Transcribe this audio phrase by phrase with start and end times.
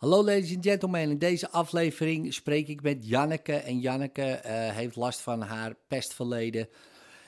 [0.00, 3.52] Hallo ladies and gentlemen, in deze aflevering spreek ik met Janneke.
[3.52, 6.68] En Janneke eh, heeft last van haar pestverleden.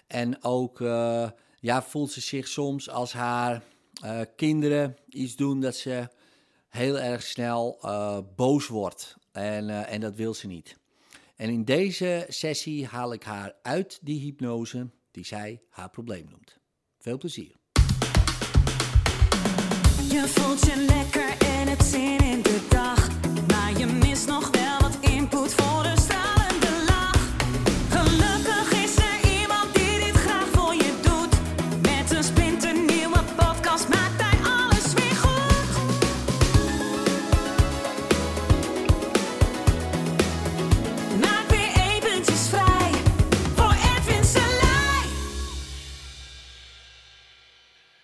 [0.07, 1.31] En ook uh,
[1.61, 3.63] ja, voelt ze zich soms als haar
[4.05, 6.09] uh, kinderen iets doen dat ze
[6.69, 7.79] heel erg snel
[8.37, 9.17] boos wordt.
[9.33, 10.77] En, en dat wil ze niet.
[11.37, 16.59] En in deze sessie haal ik haar uit die hypnose die zij haar probleem noemt.
[16.99, 17.57] Veel plezier.
[20.09, 22.22] Je voelt je lekker en het zin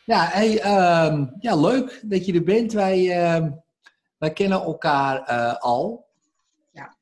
[0.08, 0.52] Ja, hey,
[1.06, 2.72] um, ja, leuk dat je er bent.
[2.72, 3.46] Wij, uh,
[4.18, 6.08] wij kennen elkaar uh, al.
[6.72, 6.96] Ja.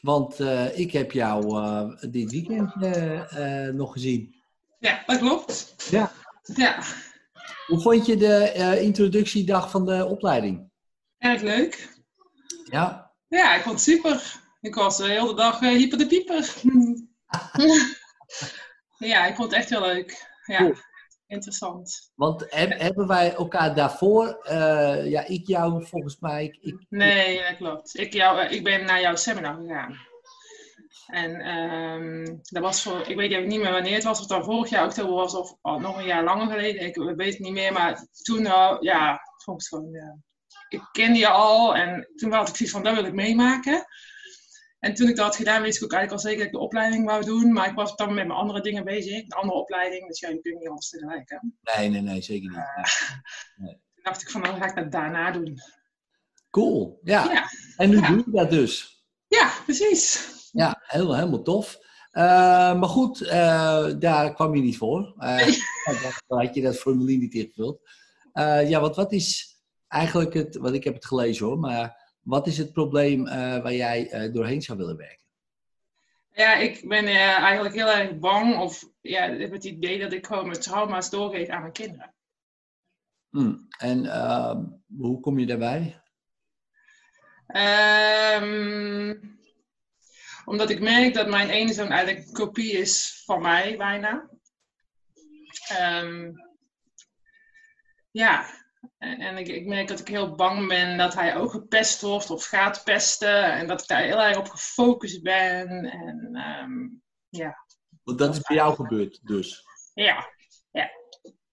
[0.00, 1.60] Want uh, ik heb jou
[2.10, 2.74] dit weekend
[3.74, 4.34] nog gezien.
[4.78, 5.74] Ja, dat klopt.
[5.90, 6.12] Ja.
[6.42, 6.82] Ja.
[7.66, 10.70] Hoe vond je de introductiedag van de opleiding?
[11.18, 11.98] Erg leuk.
[12.64, 13.12] Ja.
[13.28, 14.40] Ja, ik vond het super.
[14.60, 16.54] Ik was de hele dag hyper de pieper.
[19.12, 20.26] ja, ik vond het echt heel leuk.
[20.46, 20.56] Ja.
[20.56, 20.74] Cool
[21.28, 22.10] interessant.
[22.14, 26.44] Want heb, hebben wij elkaar daarvoor, uh, ja, ik jou volgens mij.
[26.44, 27.98] Ik, ik, nee, dat klopt.
[27.98, 30.06] Ik, jou, ik ben naar jouw seminar gegaan.
[31.06, 34.44] En um, dat was voor, ik weet niet meer wanneer het was, of het dan
[34.44, 36.86] vorig jaar oktober was of nog een jaar langer geleden.
[36.86, 40.18] Ik weet het niet meer, maar toen, uh, ja, volgens gewoon, ja.
[40.68, 43.86] ik kende je al en toen had ik zoiets van, dat wil ik meemaken.
[44.78, 46.64] En toen ik dat had gedaan, wist ik ook eigenlijk al zeker dat ik de
[46.64, 47.52] opleiding wou doen.
[47.52, 49.26] Maar ik was dan met mijn andere dingen bezig.
[49.26, 50.06] De andere opleiding.
[50.06, 51.30] Dus ja, je kunt niet alles tegelijk.
[51.30, 51.36] Hè?
[51.76, 52.58] Nee, nee, nee, zeker niet.
[52.58, 52.84] Uh,
[53.56, 53.72] nee.
[53.72, 55.58] Toen dacht ik van, dan ga ik dat daarna doen.
[56.50, 57.32] Cool, ja.
[57.32, 57.48] ja.
[57.76, 58.08] En nu ja.
[58.08, 59.04] doe je dat dus.
[59.26, 60.30] Ja, precies.
[60.52, 61.78] Ja, helemaal, helemaal tof.
[62.12, 62.22] Uh,
[62.78, 65.14] maar goed, uh, daar kwam je niet voor.
[65.16, 65.58] Nee.
[66.26, 67.80] dan had je dat formulier niet ingevuld.
[68.68, 69.56] ja, want wat is
[69.88, 70.56] eigenlijk het...
[70.56, 71.97] Want ik heb het gelezen hoor, maar...
[72.28, 75.26] Wat is het probleem uh, waar jij uh, doorheen zou willen werken?
[76.32, 80.26] Ja, ik ben uh, eigenlijk heel erg bang of ja, heb het idee dat ik
[80.26, 82.14] gewoon mijn trauma's doorgeef aan mijn kinderen.
[83.30, 83.66] Hmm.
[83.78, 84.64] En ehm,
[84.96, 86.00] hoe kom je daarbij?
[88.42, 89.38] Um,
[90.44, 94.28] omdat ik merk dat mijn ene zoon eigenlijk een kopie is van mij, bijna.
[95.80, 96.34] Um,
[98.10, 98.46] ja,
[98.98, 102.44] en ik, ik, merk dat ik heel bang ben dat hij ook gepest wordt of
[102.44, 103.52] gaat pesten.
[103.52, 105.84] En dat ik daar heel erg op gefocust ben.
[105.84, 107.66] En um, ja.
[108.02, 109.64] Want dat is bij jou gebeurd dus?
[109.94, 110.28] Ja.
[110.70, 110.90] ja.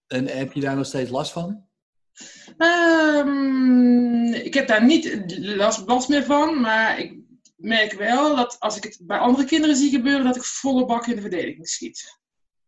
[0.07, 1.67] En heb je daar nog steeds last van?
[2.57, 6.61] Um, ik heb daar niet last, last meer van.
[6.61, 7.19] Maar ik
[7.55, 11.07] merk wel dat als ik het bij andere kinderen zie gebeuren, dat ik volle bak
[11.07, 12.19] in de verdediging schiet.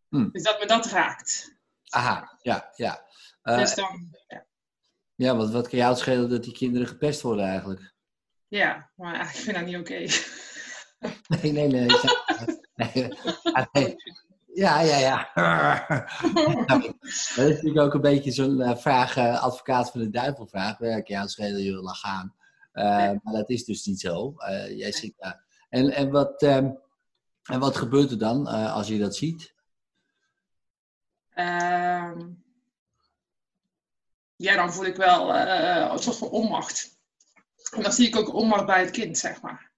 [0.09, 0.29] Hm.
[0.31, 1.55] Dus dat me dat raakt.
[1.89, 3.05] Aha, ja, ja.
[3.43, 4.45] Uh, dus dan, ja.
[5.17, 7.93] Ja, wat, wat kan jou het schelen dat die kinderen gepest worden eigenlijk?
[8.47, 9.93] Ja, maar ik vind dat niet oké.
[9.93, 10.09] Okay.
[11.27, 11.87] Nee, nee, nee.
[12.75, 13.13] nee.
[13.71, 13.95] nee.
[14.45, 15.29] Ja, ja, ja.
[16.67, 20.77] dat is natuurlijk ook een beetje zo'n uh, vraag, uh, advocaat van de duivel vraag.
[20.77, 22.35] Kan jou schelen laat gaan?
[22.73, 23.19] Uh, nee.
[23.23, 24.33] Maar dat is dus niet zo.
[24.75, 25.45] jij zit daar.
[25.69, 26.79] En, en, wat, um,
[27.43, 29.53] en wat gebeurt er dan als je dat ziet?
[31.35, 32.45] Um
[34.37, 36.95] ja, dan voel ik wel uh, een soort van onmacht.
[37.71, 39.71] En dan zie ik ook onmacht bij het kind, zeg maar.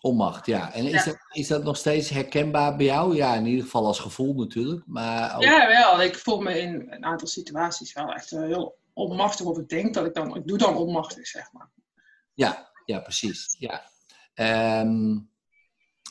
[0.00, 0.72] Onmacht, ja.
[0.72, 1.04] En is, ja.
[1.04, 3.16] Dat, is dat nog steeds herkenbaar bij jou?
[3.16, 4.82] Ja, in ieder geval als gevoel natuurlijk.
[4.86, 5.42] Maar ook...
[5.42, 6.02] Ja, wel.
[6.02, 9.46] Ik voel me in een aantal situaties wel echt heel onmachtig.
[9.46, 10.36] Of ik denk dat ik dan...
[10.36, 11.70] Ik doe dan onmachtig, zeg maar.
[12.34, 13.56] Ja, ja precies.
[13.58, 13.82] Ja.
[14.80, 15.30] Um,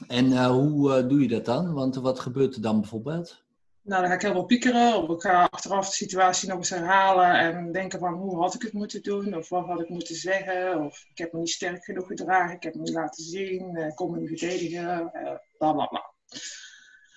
[0.07, 1.73] en uh, hoe uh, doe je dat dan?
[1.73, 3.43] Want wat gebeurt er dan bijvoorbeeld?
[3.89, 5.03] Nou, dan ga ik heel veel piekeren.
[5.03, 8.61] Of ik ga achteraf de situatie nog eens herhalen en denken van hoe had ik
[8.61, 9.35] het moeten doen?
[9.35, 10.85] Of wat had ik moeten zeggen?
[10.85, 13.95] Of ik heb me niet sterk genoeg gedragen, ik heb me niet laten zien, ik
[13.95, 16.13] kon me niet verdedigen, uh, bla bla bla.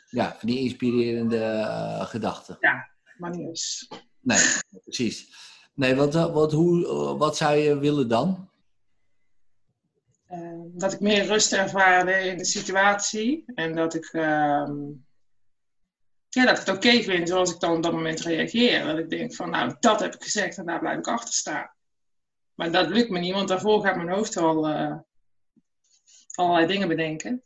[0.08, 2.56] Ja, van die inspirerende uh, gedachten.
[2.61, 3.88] Ja, maar niet eens.
[4.20, 4.41] Nee,
[4.85, 5.35] precies.
[5.75, 6.87] Nee, wat, wat, hoe,
[7.17, 8.50] wat zou je willen dan?
[10.31, 14.12] Uh, dat ik meer rust ervaarde in de situatie en dat ik
[16.34, 18.84] ja, dat ik het oké okay vind zoals ik dan op dat moment reageer.
[18.84, 21.70] Dat ik denk van, nou, dat heb ik gezegd en daar blijf ik achter staan.
[22.55, 24.96] Maar dat lukt me niet, want daarvoor gaat mijn hoofd al uh,
[26.34, 27.43] allerlei dingen bedenken.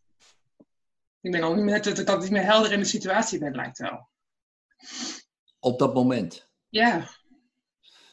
[1.20, 3.78] Ik ben al niet meer, dat ik niet meer helder in de situatie ben, lijkt
[3.78, 4.08] wel.
[5.58, 6.48] Op dat moment?
[6.68, 7.08] Ja.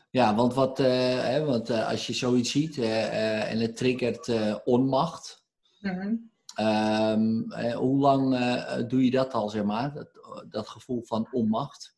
[0.10, 3.78] Ja, want, wat, eh, hè, want eh, als je zoiets ziet eh, eh, en het
[3.78, 5.44] triggert eh, onmacht,
[5.80, 6.16] Mhm.
[6.56, 9.94] Ehm, eh, hoe lang eh, doe je dat al, zeg maar?
[9.94, 10.10] Dat,
[10.50, 11.96] dat gevoel van onmacht?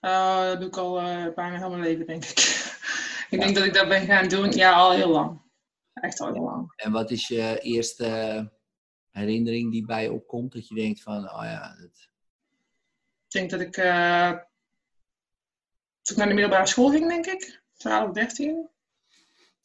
[0.00, 0.94] Eh, dat doe ik al
[1.34, 2.38] bijna heel mijn leven, denk ik.
[3.30, 5.40] ik denk dat ik dat ben gaan doen, ja, al heel lang.
[5.92, 6.72] Echt al heel lang.
[6.76, 8.50] En wat is je eerste
[9.10, 10.52] herinnering die bij je opkomt?
[10.52, 12.08] Dat je denkt van, oh ja, dat,
[13.24, 13.74] Ik denk dat ik,
[16.02, 17.62] toen ik naar de middelbare school ging, denk ik.
[17.76, 18.56] 12, 13.
[18.56, 18.68] oh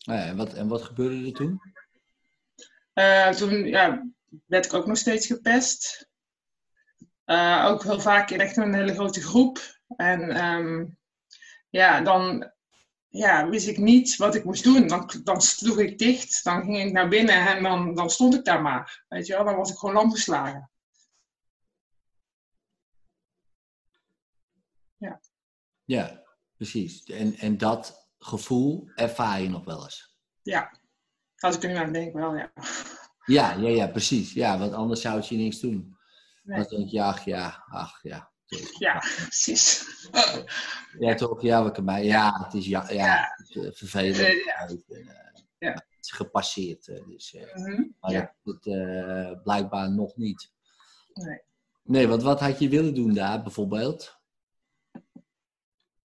[0.06, 1.62] ja, en, wat, en wat gebeurde er toen?
[3.38, 4.15] Toen ja,
[4.46, 6.10] werd ik ook nog steeds gepest.
[7.24, 9.60] Eh, ook heel vaak in echt een hele grote groep.
[9.96, 10.86] En ehm,
[11.70, 12.52] ja, dan
[13.08, 14.88] ja, wist ik niet wat ik moest doen.
[14.88, 18.46] Dan, dan sloeg ik dicht, dan ging ik naar binnen en dan, dan stond ik
[18.46, 19.06] daar maar.
[19.08, 20.70] Weet je wel, dan was ik gewoon lam geslagen.
[25.86, 26.24] Ja,
[26.56, 27.04] precies.
[27.04, 30.18] En, en dat gevoel ervaar je nog wel eens.
[30.42, 30.80] Ja,
[31.38, 32.52] als ik er nu aan denk, wel ja.
[33.26, 34.34] Ja, ja, ja, precies.
[34.34, 35.98] Ja, want anders zou het je niks doen.
[36.44, 36.60] Nee.
[36.60, 38.32] Dan denk je, ach ja, ach ja.
[38.80, 39.84] Ja, precies.
[41.00, 41.42] Ja, toch?
[41.42, 42.06] Ja, wat kan mij.
[42.06, 43.34] Ja, het is, ja, ja, Ja.
[43.36, 44.18] het is, eh, vervelend.
[44.20, 44.68] Eh, ja.
[44.68, 45.06] Eh,
[45.58, 45.72] Ja.
[45.72, 46.86] Het is gepasseerd.
[46.86, 47.84] Dus, Mhm.
[48.00, 48.36] maar Ja.
[48.44, 50.52] het, blijkbaar nog niet.
[51.14, 51.42] Nee.
[51.84, 54.20] Nee, want wat had je willen doen daar bijvoorbeeld?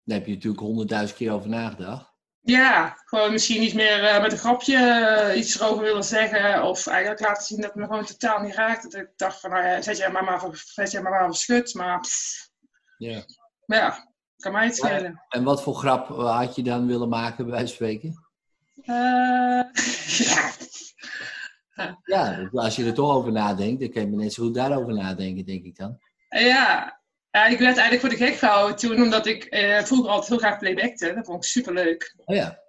[0.04, 2.09] Daar heb je natuurlijk honderdduizend keer over nagedacht.
[2.42, 6.62] Ja, gewoon misschien iets meer eh, met een grapje eh, iets erover willen zeggen.
[6.62, 8.82] Of eigenlijk laten zien dat het me gewoon totaal niet raakt.
[8.82, 11.24] Dat ik dacht van, nou ja, zet jij maar maar, voor- zet jij maar, maar
[11.24, 11.74] verschut.
[11.74, 12.48] Maar, pff,
[12.98, 13.22] Ja.
[13.66, 15.24] maar ja, kan mij het schelen.
[15.28, 18.24] En wat voor grap had je dan willen maken, bij spreken?
[18.82, 19.62] Eh,
[20.26, 20.50] ja.
[22.04, 25.44] Ja, als je er toch over nadenkt, dan kan je net zo goed daarover nadenken,
[25.44, 25.98] denk ik dan.
[26.28, 26.99] ja.
[27.30, 30.38] Ja, ik werd eigenlijk voor de gek gehouden toen, omdat ik eh, vroeger altijd heel
[30.38, 31.14] graag playbackte.
[31.14, 32.14] Dat vond ik superleuk.
[32.24, 32.62] Oh ja,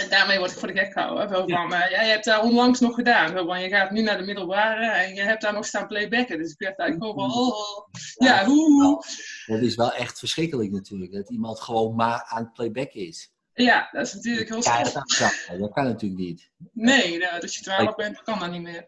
[0.00, 1.28] En daarmee word ik voor de gek gehouden.
[1.28, 3.46] Van, eh, ja, je hebt daar onlangs nog gedaan.
[3.46, 6.38] Van, je gaat nu naar de middelbare en je hebt daar nog staan playbacken.
[6.38, 7.88] Dus ik werd eigenlijk gewoon van, oh, oh.
[8.14, 9.04] ja, hoe.
[9.46, 11.12] dat is wel echt verschrikkelijk natuurlijk.
[11.12, 13.32] Dat iemand gewoon maar aan het playbacken is.
[13.64, 16.50] Ja, dat is natuurlijk heel Ja, dat, kan, dat kan natuurlijk niet.
[16.72, 18.86] Nee, nou, als je 12 bent, dan kan dat niet meer.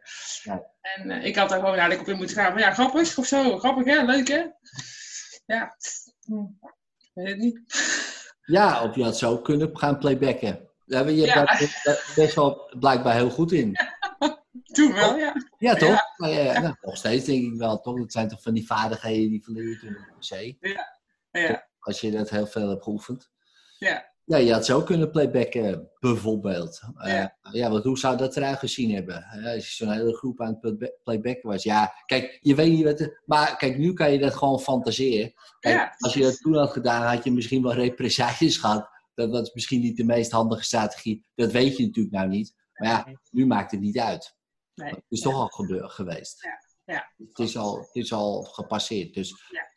[0.81, 2.53] En eh, ik had daar gewoon eigenlijk op in moeten gaan.
[2.53, 3.59] Van, ja, grappig of zo.
[3.59, 4.05] Grappig, hè?
[4.05, 4.47] Leuk, hè?
[5.51, 5.77] Ja,
[6.25, 6.39] hm,
[6.99, 7.61] ik weet het niet.
[8.45, 10.69] Ja, of je had zo kunnen gaan playbacken.
[10.87, 11.35] Daar ben je Ja.
[11.35, 13.77] daar best wel blijkbaar heel goed in.
[14.73, 15.35] Toen wel, ja.
[15.59, 16.01] Ja, toch?
[16.17, 17.99] Maar, ja, nou, nog steeds denk ik wel, toch?
[17.99, 20.57] Dat zijn toch van die vaardigheden die verleer je toen per se.
[21.31, 23.31] Ja, Als je dat heel veel hebt geoefend.
[23.79, 24.09] ja.
[24.31, 26.81] Ja, je had zo kunnen playbacken, bijvoorbeeld.
[26.97, 27.37] Eh, Ja.
[27.53, 29.25] ja, want hoe zou dat eruit gezien hebben?
[29.25, 31.63] Als je zo'n hele groep aan het playba- playbacken was.
[31.63, 33.01] Ja, kijk, je weet niet wat...
[33.01, 35.33] er- maar kijk, nu kan je dat gewoon fantaseren.
[35.61, 35.95] Kijk, Ja.
[35.99, 38.89] als je dat toen had gedaan, had je misschien wel represailles gehad.
[39.15, 41.27] Dat was misschien niet de meest handige strategie.
[41.35, 42.55] Dat weet je natuurlijk nou niet.
[42.75, 44.37] Maar ja, nu maakt het niet uit.
[44.75, 44.91] Nee.
[44.91, 46.43] Het is toch al gebeur, geweest.
[46.43, 47.13] Ja, ja.
[47.29, 49.15] Het, is al, het is al gepasseerd.
[49.15, 49.69] Dus, Ja.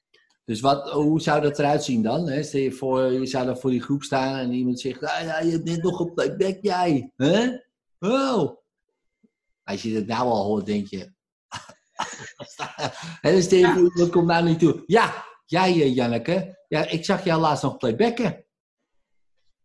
[0.45, 2.29] Dus wat, hoe zou dat eruit zien dan?
[2.29, 2.43] Hè?
[2.43, 5.39] Stel je voor, je zou dan voor die groep staan en iemand zegt: ah, ja,
[5.39, 7.11] Je hebt net nog op playback, jij.
[7.15, 7.49] Hè?
[9.63, 10.99] Als je dat nou al hoort, denk je.
[13.21, 14.83] en dan stel je voor, iemand komt nou niet toe.
[14.85, 16.65] Ja, jij, eh, Janneke.
[16.67, 18.45] Ja, ik zag jou laatst nog playbacken.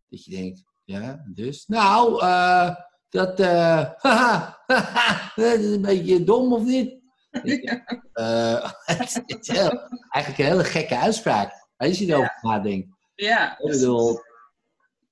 [0.08, 1.66] Dat je denkt: Ja, dus.
[1.66, 2.74] Nou, eh,
[3.08, 3.40] dat.
[3.40, 3.90] eh,
[5.36, 6.97] dat is een beetje dom of niet?
[8.12, 11.52] Eh, het is heel- eigenlijk een hele gekke uitspraak.
[11.76, 12.88] Als je erover nadenkt.
[13.14, 14.18] Ja, Ik bedoel,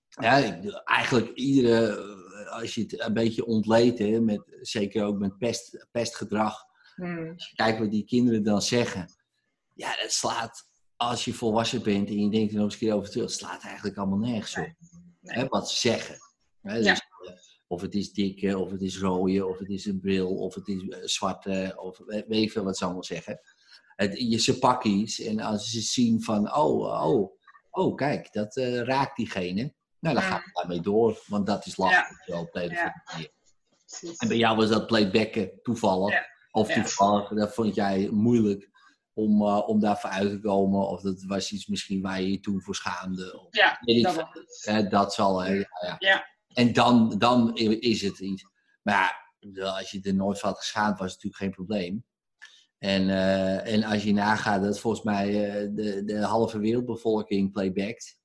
[0.09, 1.97] ja, ik bedoel, eigenlijk iedere,
[2.45, 6.65] eh, als je het een beetje ontleedt, hè, met, zeker ook met pest, pestgedrag,
[6.95, 9.15] Hm, als je kijkt wat die kinderen dan zeggen,
[9.73, 10.65] ja, dat slaat,
[10.97, 13.35] als je volwassen bent en je denkt er nog eens een keer over terug, het
[13.35, 14.65] slaat eigenlijk allemaal nergens op.
[15.21, 15.39] Nee.
[15.39, 16.17] Hè, wat ze zeggen.
[16.63, 16.79] Hè, Ja.
[16.91, 17.06] dus, eh,
[17.67, 20.69] of het is dikke, of het is rode, of het is een bril, of het
[20.69, 23.41] is eh, zwarte, of we- weet ik veel wat ze allemaal zeggen.
[23.97, 27.31] Het, je, ze pakken iets en als ze zien van, oh, oh,
[27.71, 29.75] oh, kijk, dat eh, raakt diegene.
[30.01, 30.31] Nou, dan Ja.
[30.31, 32.39] gaan we daarmee door, want dat is lastig op de Ja.
[32.39, 33.33] andere manier.
[33.87, 34.17] precies.
[34.19, 36.13] En bij jou was dat playbacken toevallig.
[36.15, 36.27] Ja.
[36.51, 38.71] Of toevallig, dat vond jij moeilijk
[39.13, 40.89] om, uh, om daarvoor uit te komen.
[40.89, 43.41] Of dat was iets misschien waar je je toen voor schaamde.
[43.41, 44.25] Of, Ja, ik dat was.
[44.65, 45.55] Hè, dat zal, hè.
[45.99, 46.27] Ja.
[46.57, 48.47] En dan, dan is het iets.
[48.83, 52.05] Maar ja, als je er nooit van had geschaamd, was het natuurlijk geen probleem.
[52.79, 58.19] En, eh, en als je nagaat dat volgens mij eh, de, de halve wereldbevolking playbackt.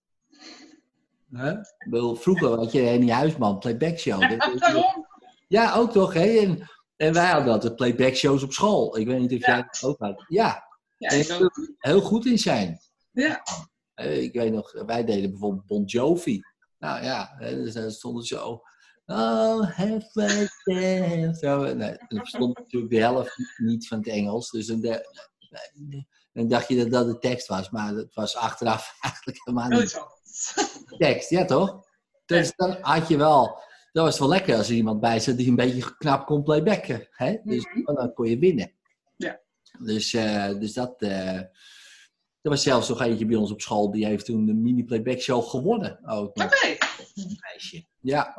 [1.90, 4.22] Bedoel, vroeger had je Henny Huisman, playback show.
[5.48, 6.38] Ja, ook toch, hè?
[6.40, 8.98] En, en wij hadden altijd playback shows op school.
[8.98, 9.54] Ik weet niet of Ja.
[9.54, 10.26] jij dat ook had.
[10.28, 10.64] Ja,
[10.98, 11.26] en
[11.78, 12.80] heel goed in zijn.
[13.12, 13.42] Ja.
[13.94, 16.42] Eh, ik weet nog, wij deden bijvoorbeeld Bon Jovi.
[16.82, 18.62] Nou ja, dus dan stond zo.
[19.06, 21.36] Oh, halfway there.
[21.36, 24.50] Zo, nee, dan stond natuurlijk de helft niet van het Engels.
[24.50, 24.82] Dus dan,
[26.34, 27.70] dan dacht je dat dat de tekst was.
[27.70, 29.92] Maar het was achteraf eigenlijk helemaal niet
[30.86, 31.30] de tekst.
[31.30, 31.86] Ja, toch?
[32.26, 33.62] Dus dan had je wel...
[33.92, 37.08] Dat was wel lekker als er iemand bij zat die een beetje knap kon playbacken.
[37.12, 37.38] Hè?
[37.44, 37.96] Dus mhm.
[37.96, 38.72] dan kon je winnen.
[39.16, 39.42] Ja.
[39.80, 41.02] Dus, uh, dus dat...
[41.02, 41.40] Uh,
[42.42, 45.44] er was zelfs nog eentje bij ons op school, die heeft toen de mini-playback show
[45.44, 46.00] gewonnen.
[46.04, 46.50] Oké.
[47.40, 47.86] Meisje.
[48.00, 48.36] Ja.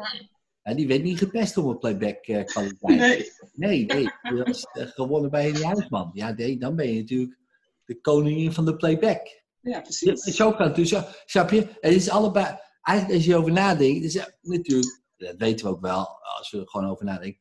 [0.62, 0.74] ja.
[0.74, 2.90] Die werd niet gepest op een playback uh, kwaliteit.
[2.90, 3.30] Nee.
[3.52, 4.10] Nee, nee.
[4.22, 6.10] Die was uh, gewonnen bij Henny Huisman.
[6.12, 7.38] Ja, nee, dan ben je natuurlijk
[7.84, 9.42] de koningin van de playback.
[9.60, 10.24] Ja, precies.
[10.24, 10.94] Ja, zo kan het dus.
[11.24, 11.68] Snap je?
[11.80, 16.08] Het is allebei, eigenlijk als je over nadenkt, is natuurlijk, dat weten we ook wel,
[16.38, 17.40] als we er gewoon over nadenken.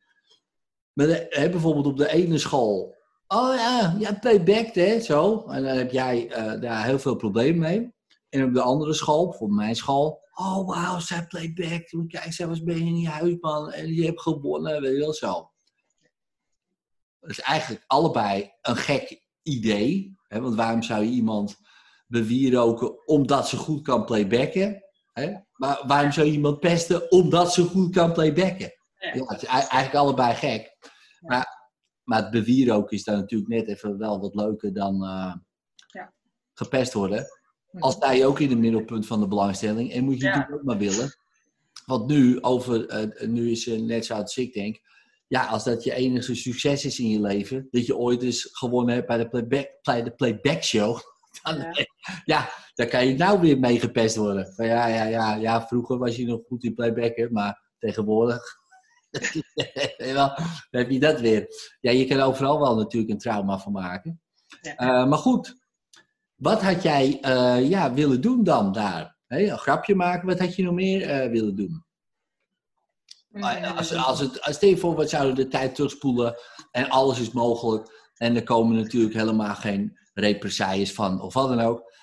[0.94, 3.01] Maar de, bijvoorbeeld op de ene school
[3.34, 5.46] Oh ja, ja, playback, hè, zo.
[5.48, 7.94] En dan heb jij uh, daar heel veel problemen mee.
[8.30, 10.22] En op de andere school, bijvoorbeeld mijn school.
[10.34, 11.88] Oh, wauw, zij playback.
[12.08, 15.14] Kijk, zij was ben je in je huisman en je hebt gewonnen, weet je wel
[15.14, 15.52] zo.
[17.20, 20.16] Dat is eigenlijk allebei een gek idee.
[20.28, 20.42] Hè?
[20.42, 21.58] Want waarom zou je iemand
[22.08, 24.84] bewieroken omdat ze goed kan playbacken?
[25.14, 25.34] Hè?
[25.52, 28.74] Maar waarom zou je iemand pesten omdat ze goed kan playbacken?
[29.14, 30.78] Ja, het is eigenlijk allebei gek.
[31.20, 31.61] Maar
[32.12, 35.34] maar het bewieroken is dan natuurlijk net even wel wat leuker dan uh,
[35.88, 36.14] ja.
[36.54, 37.26] gepest worden.
[37.80, 39.92] Als sta je ook in het middelpunt van de belangstelling.
[39.92, 40.30] En moet je ja.
[40.30, 41.16] natuurlijk ook maar willen.
[41.86, 44.80] Want nu, over, uh, nu is het net zo als ik denk.
[45.28, 47.68] Ja, als dat je enige succes is in je leven.
[47.72, 51.00] Dat je ooit eens gewonnen hebt bij de playback, play, de playback show.
[51.44, 51.86] Dan, ja.
[52.26, 54.54] ja, dan kan je nou weer mee gepest worden.
[54.54, 57.32] Van, ja, ja, ja, ja, vroeger was je nog goed in playbacken.
[57.32, 58.61] Maar tegenwoordig
[60.16, 60.34] dan
[60.70, 61.48] heb je dat weer.
[61.80, 64.22] Ja, je kan overal wel natuurlijk een trauma van maken.
[64.62, 64.72] Ja.
[64.80, 65.58] Uh, maar goed,
[66.36, 69.18] wat had jij uh, ja, willen doen dan daar?
[69.28, 71.86] Hey, een grapje maken, wat had je nog meer uh, willen doen?
[73.76, 76.36] Als, als het, als stel voor, wat zouden de tijd terugspoelen
[76.72, 81.62] en alles is mogelijk en er komen natuurlijk helemaal geen represailles van of wat dan
[81.62, 81.94] ook.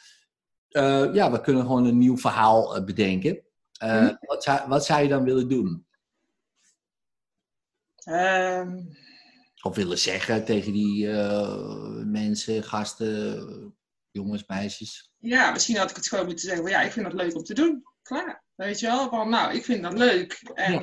[1.14, 3.42] ja, we kunnen gewoon een nieuw verhaal bedenken.
[3.84, 4.18] Mm.
[4.20, 5.87] wat, zou, wat zou je dan willen doen?
[8.08, 8.96] Um...
[9.62, 13.74] Of willen zeggen tegen die uh, mensen, gasten,
[14.10, 15.12] jongens, meisjes?
[15.18, 16.68] Ja, misschien had ik het gewoon moeten zeggen.
[16.68, 17.82] ja, ik vind dat leuk om te doen.
[18.02, 18.44] Klaar.
[18.54, 19.08] Weet je wel?
[19.08, 20.40] Van, nou, ik vind dat leuk.
[20.54, 20.80] En ja.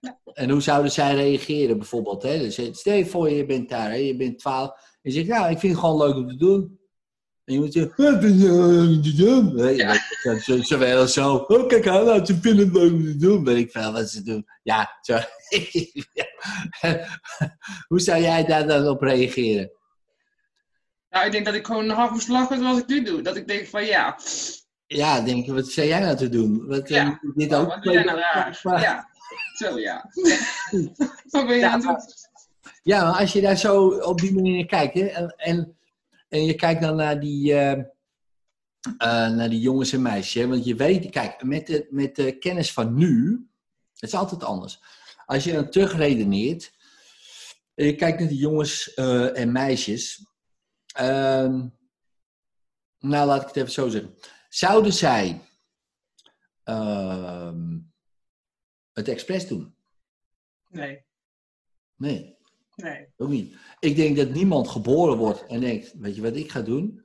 [0.00, 0.18] ja.
[0.32, 2.22] En hoe zouden zij reageren bijvoorbeeld?
[2.22, 2.38] Hè?
[2.38, 3.96] Dus, stel je voor, je bent daar, hè?
[3.96, 4.68] je bent 12.
[4.68, 6.79] En je zegt, ja, ik vind het gewoon leuk om te doen.
[7.50, 7.94] En je moet zeggen,
[10.78, 13.44] wel zo, oh kijk aan, leuk om te doen.
[13.44, 14.46] Weet ik veel wat ze doen.
[14.62, 15.14] Ja, zo.
[17.88, 19.70] Hoe zou jij daar dan op reageren?
[21.10, 23.22] Nou, ik denk dat ik gewoon half moest lachen zoals ik nu doe.
[23.22, 24.18] Dat ik denk van ja.
[24.86, 26.66] Ja, denk wat zou jij nou te doen?
[26.66, 27.18] Wat, ja.
[27.22, 28.60] Uh, dit ook wat doe jij nou raar?
[28.82, 29.08] Ja,
[29.54, 30.10] zo ja.
[31.30, 31.98] wat ben je ja, aan het doen?
[32.82, 35.78] Ja, maar als je daar zo op die manier kijkt hè, en, en
[36.30, 37.84] en je kijkt dan naar die, uh, uh,
[39.28, 40.46] naar die jongens en meisjes.
[40.46, 43.46] Want je weet, kijk, met de, met de kennis van nu,
[43.92, 44.80] het is altijd anders.
[45.26, 46.72] Als je dan terugredeneert,
[47.74, 50.26] en je kijkt naar die jongens uh, en meisjes.
[50.94, 51.68] Ehm,
[52.98, 54.14] nou, laat ik het even zo zeggen.
[54.48, 55.40] Zouden zij
[56.62, 57.78] ehm,
[58.92, 59.74] het expres doen?
[60.68, 61.04] Nee.
[61.96, 62.38] Nee.
[62.82, 63.06] Nee.
[63.16, 63.56] Ook niet.
[63.78, 67.04] Ik denk dat niemand geboren wordt en denkt, weet je wat ik ga doen?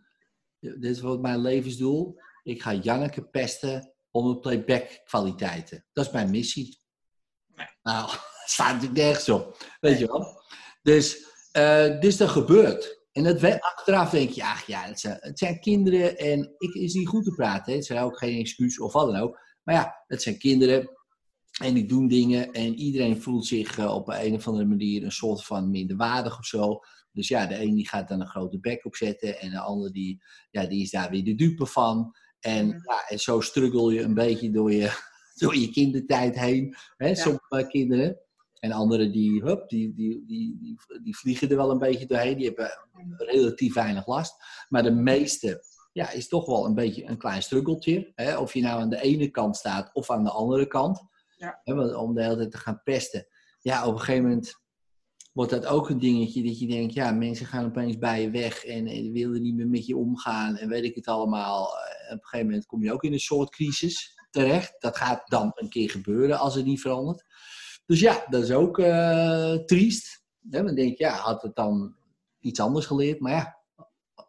[0.59, 2.19] Dit is wat mijn levensdoel.
[2.43, 5.85] Ik ga Janneke pesten om de playback kwaliteiten.
[5.93, 6.79] Dat is mijn missie.
[7.55, 7.67] Nee.
[7.83, 8.09] Nou,
[8.45, 9.57] staat natuurlijk nergens op.
[9.79, 10.43] Weet je wel?
[10.81, 11.25] Dus,
[11.57, 13.03] uh, dus dat gebeurt.
[13.11, 16.93] En dat, achteraf denk je, ach ja, het zijn, het zijn kinderen en ik is
[16.93, 17.71] niet goed te praten.
[17.71, 17.79] Hè.
[17.79, 19.39] Het is ook geen excuus of wat dan ook.
[19.63, 20.89] Maar ja, het zijn kinderen
[21.63, 25.11] en die doen dingen en iedereen voelt zich uh, op een of andere manier een
[25.11, 26.79] soort van minderwaardig of zo.
[27.11, 30.23] Dus ja, de een die gaat dan een grote bek opzetten en de ander die,
[30.51, 32.15] ja, die is daar weer de dupe van.
[32.39, 34.91] En, ja, en zo struggle je een beetje door je,
[35.39, 36.75] door je kindertijd heen.
[36.97, 37.15] Hè, ja.
[37.15, 38.19] Sommige kinderen.
[38.59, 42.37] En anderen die, hup, die, die, die, die, die, vliegen er wel een beetje doorheen.
[42.37, 42.71] Die hebben
[43.17, 44.35] relatief weinig last.
[44.69, 48.11] Maar de meeste ja, is toch wel een beetje een klein struggeltje.
[48.15, 48.37] Hè?
[48.37, 51.03] Of je nou aan de ene kant staat of aan de andere kant.
[51.35, 51.61] Ja.
[51.97, 53.27] om de hele tijd te gaan pesten.
[53.59, 54.63] Ja, op een gegeven moment
[55.33, 58.65] wordt dat ook een dingetje dat je denkt, ja, mensen gaan opeens bij je weg
[58.65, 61.69] en, en willen niet meer met je omgaan en weet ik het allemaal.
[62.07, 64.75] En op een gegeven moment kom je ook in een soort crisis terecht.
[64.79, 67.23] Dat gaat dan een keer gebeuren als het niet verandert.
[67.85, 70.23] Dus ja, dat is ook uh, triest.
[70.39, 71.95] Dan denk je, ja, had het dan
[72.39, 73.19] iets anders geleerd?
[73.19, 73.57] Maar ja,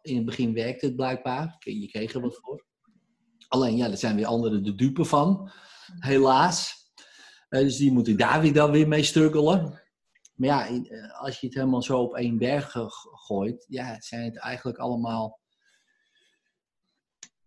[0.01, 1.55] in het begin werkte het blijkbaar.
[1.59, 2.65] Je kreeg er wat voor.
[3.47, 5.51] Alleen ja, er zijn weer anderen de dupe van.
[5.99, 6.76] helaas.
[7.49, 9.81] Dus die moeten daar weer dan weer mee struggelen.
[10.35, 10.83] Maar ja,
[11.19, 15.39] als je het helemaal zo op één berg gooit, ja, zijn het eigenlijk allemaal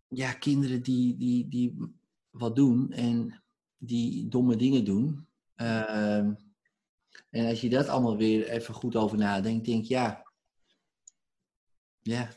[0.09, 1.99] ja, kinderen die, die, die
[2.31, 3.43] wat doen en
[3.77, 5.27] die domme dingen doen.
[5.55, 6.35] Ehm,
[7.31, 10.33] en als je dat allemaal weer even goed over nadenkt, denk je, ja,
[12.01, 12.29] ja,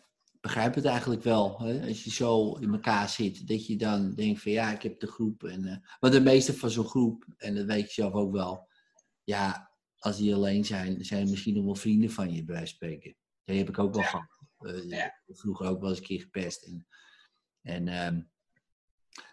[0.43, 1.59] begrijp het eigenlijk wel.
[1.59, 1.87] Hè?
[1.87, 5.07] Als je zo in elkaar zit, dat je dan denkt van ja, ik heb de
[5.07, 5.43] groep.
[5.43, 8.67] En, uh, maar de meeste van zo'n groep, en dat weet je zelf ook wel,
[9.23, 13.15] ja, als die alleen zijn, zijn misschien nog wel vrienden van je, bij spreken.
[13.43, 14.39] Dat heb ik ook wel gehad.
[14.59, 15.21] Uh, ja.
[15.27, 16.63] Vroeger ook wel eens een keer gepest.
[16.63, 16.87] En,
[17.61, 18.21] en ehm,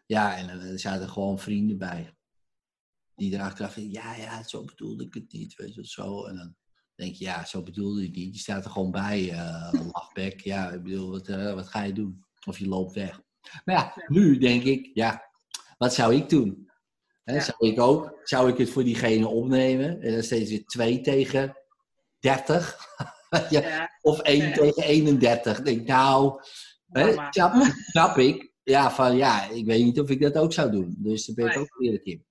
[0.07, 2.17] ja, en er zaten gewoon vrienden bij.
[3.15, 6.25] Die erachter van, ja, ja, zo bedoelde ik het niet, weet je zo.
[6.27, 6.57] En dan
[7.01, 8.33] denk je, ja, zo bedoelde je het niet.
[8.33, 10.41] Die staat er gewoon bij, uh, lachbek.
[10.41, 12.25] Ja, ik bedoel, wat, uh, wat ga je doen?
[12.47, 13.21] Of je loopt weg.
[13.65, 15.31] Maar ja, nu denk ik, ja,
[15.79, 16.69] wat zou ik doen?
[17.25, 20.01] Hè, Zou ik ook, zou ik het voor diegene opnemen?
[20.01, 21.57] En dan steeds weer 2 tegen
[22.19, 22.79] 30.
[23.51, 25.63] ja, of 1 tegen 31.
[25.63, 26.41] denk, nou,
[26.87, 27.55] hè, snap,
[27.87, 30.95] snap ik ja, van ja, ik weet niet of ik dat ook zou doen.
[30.99, 32.25] Dus daar ben ik ook eerlijk in.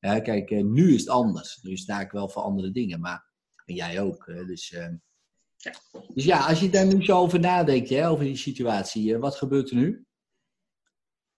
[0.00, 1.58] Ja, kijk, eh, nu is het anders.
[1.62, 3.25] Nu sta ik wel voor andere dingen, maar
[3.66, 4.24] en jij ook.
[4.26, 4.88] Dus, uh,
[5.56, 5.72] ja.
[6.14, 9.36] dus ja, als je daar nu zo over nadenkt, hè, over die situatie, uh, wat
[9.36, 10.06] gebeurt er nu?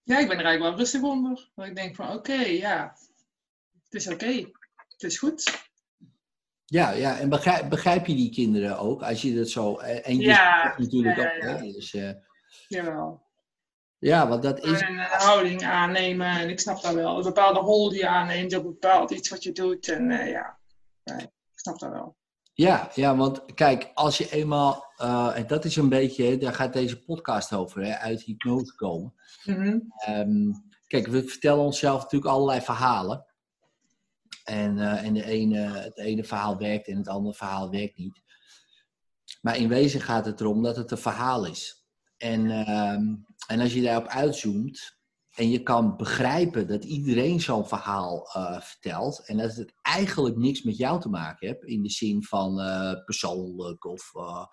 [0.02, 1.50] Ja, ik ben er eigenlijk wel rustig onder.
[1.54, 2.96] Want ik denk van oké, ja,
[3.84, 4.50] het is oké.
[4.88, 5.66] Het is goed.
[6.64, 9.02] Ja, ja, en begrijp, begrijp je die kinderen ook?
[9.02, 9.76] Als je dat zo...
[9.76, 11.42] En je ja, natuurlijk ja, ook.
[11.42, 11.96] Ja, Dus,
[12.68, 13.26] Jawel.
[13.98, 14.80] Ja, want dat is...
[14.80, 17.16] een houding aannemen en ik snap dat wel.
[17.16, 19.88] Een bepaalde rol die je aanneemt, een bepaald iets wat je doet.
[19.88, 20.58] En uh, ja,
[21.04, 22.16] ik snap dat wel.
[22.60, 26.72] Ja, ja, want kijk, als je eenmaal, uh, en dat is een beetje, daar gaat
[26.72, 29.14] deze podcast over, hè, uit hypnose komen.
[29.44, 29.92] Mm -hmm.
[30.08, 33.26] um, kijk, we vertellen onszelf natuurlijk allerlei verhalen.
[34.44, 38.22] En, uh, en de ene, het ene verhaal werkt en het andere verhaal werkt niet.
[39.40, 41.86] Maar in wezen gaat het erom dat het een verhaal is.
[42.16, 43.14] En, ehm,
[43.46, 44.97] en als je daarop uitzoomt
[45.38, 50.62] en je kan begrijpen dat iedereen zo'n verhaal uh, vertelt en dat het eigenlijk niks
[50.62, 54.44] met jou te maken heeft in de zin van uh, persoonlijk of uh,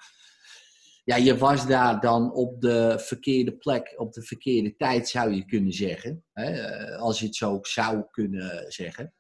[1.03, 5.45] ja, je was daar dan op de verkeerde plek, op de verkeerde tijd zou je
[5.45, 9.13] kunnen zeggen, hè, als je het zo zou kunnen zeggen.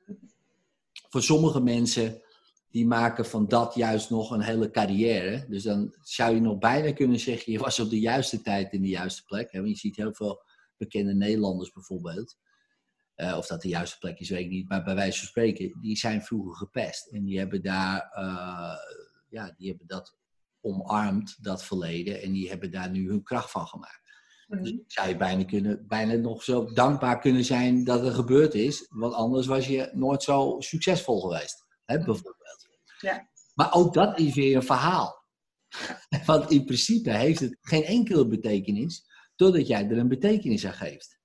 [1.09, 2.21] Voor sommige mensen
[2.69, 5.45] die maken van dat juist nog een hele carrière.
[5.49, 8.81] Dus dan zou je nog bijna kunnen zeggen, je was op de juiste tijd in
[8.81, 9.51] de juiste plek.
[9.51, 9.59] Hè?
[9.59, 10.44] Want je ziet heel veel
[10.77, 12.37] bekende Nederlanders bijvoorbeeld.
[13.15, 14.69] Uh, of dat de juiste plek is, weet ik niet.
[14.69, 17.07] Maar bij wijze van spreken, die zijn vroeger gepest.
[17.07, 18.75] En die hebben daar, uh,
[19.29, 20.17] ja, die hebben dat
[20.61, 22.21] omarmd, dat verleden.
[22.21, 24.01] En die hebben daar nu hun kracht van gemaakt.
[24.47, 24.63] Mm -hmm.
[24.63, 28.85] Dus zou je bijna, kunnen, bijna nog zo dankbaar kunnen zijn dat er gebeurd is.
[28.89, 31.65] Want anders was je nooit zo succesvol geweest.
[31.85, 32.67] Hè, bijvoorbeeld.
[32.99, 33.29] Ja.
[33.53, 35.23] Maar ook dat is weer een verhaal.
[36.25, 41.17] Want in principe heeft het geen enkele betekenis totdat jij er een betekenis aan geeft.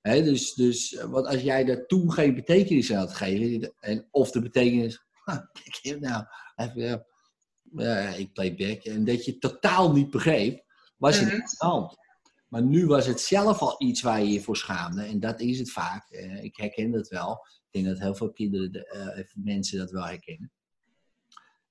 [0.00, 4.30] He, dus, dus want als jij er toen geen betekenis aan had gegeven, en of
[4.30, 5.04] de betekenis,
[5.82, 6.24] ik nou,
[6.56, 7.06] even,
[7.74, 10.64] uh, ik play back, en dat je totaal niet begreep,
[10.96, 11.38] was het mm -hmm.
[11.38, 11.96] niet aan de hand.
[12.48, 15.58] Maar nu was het zelf al iets waar je je voor schaamde, en dat is
[15.58, 16.10] het vaak.
[16.10, 17.32] Uh, ik herken dat wel.
[17.70, 20.52] Ik denk dat heel veel kinderen, uh, mensen dat wel herkennen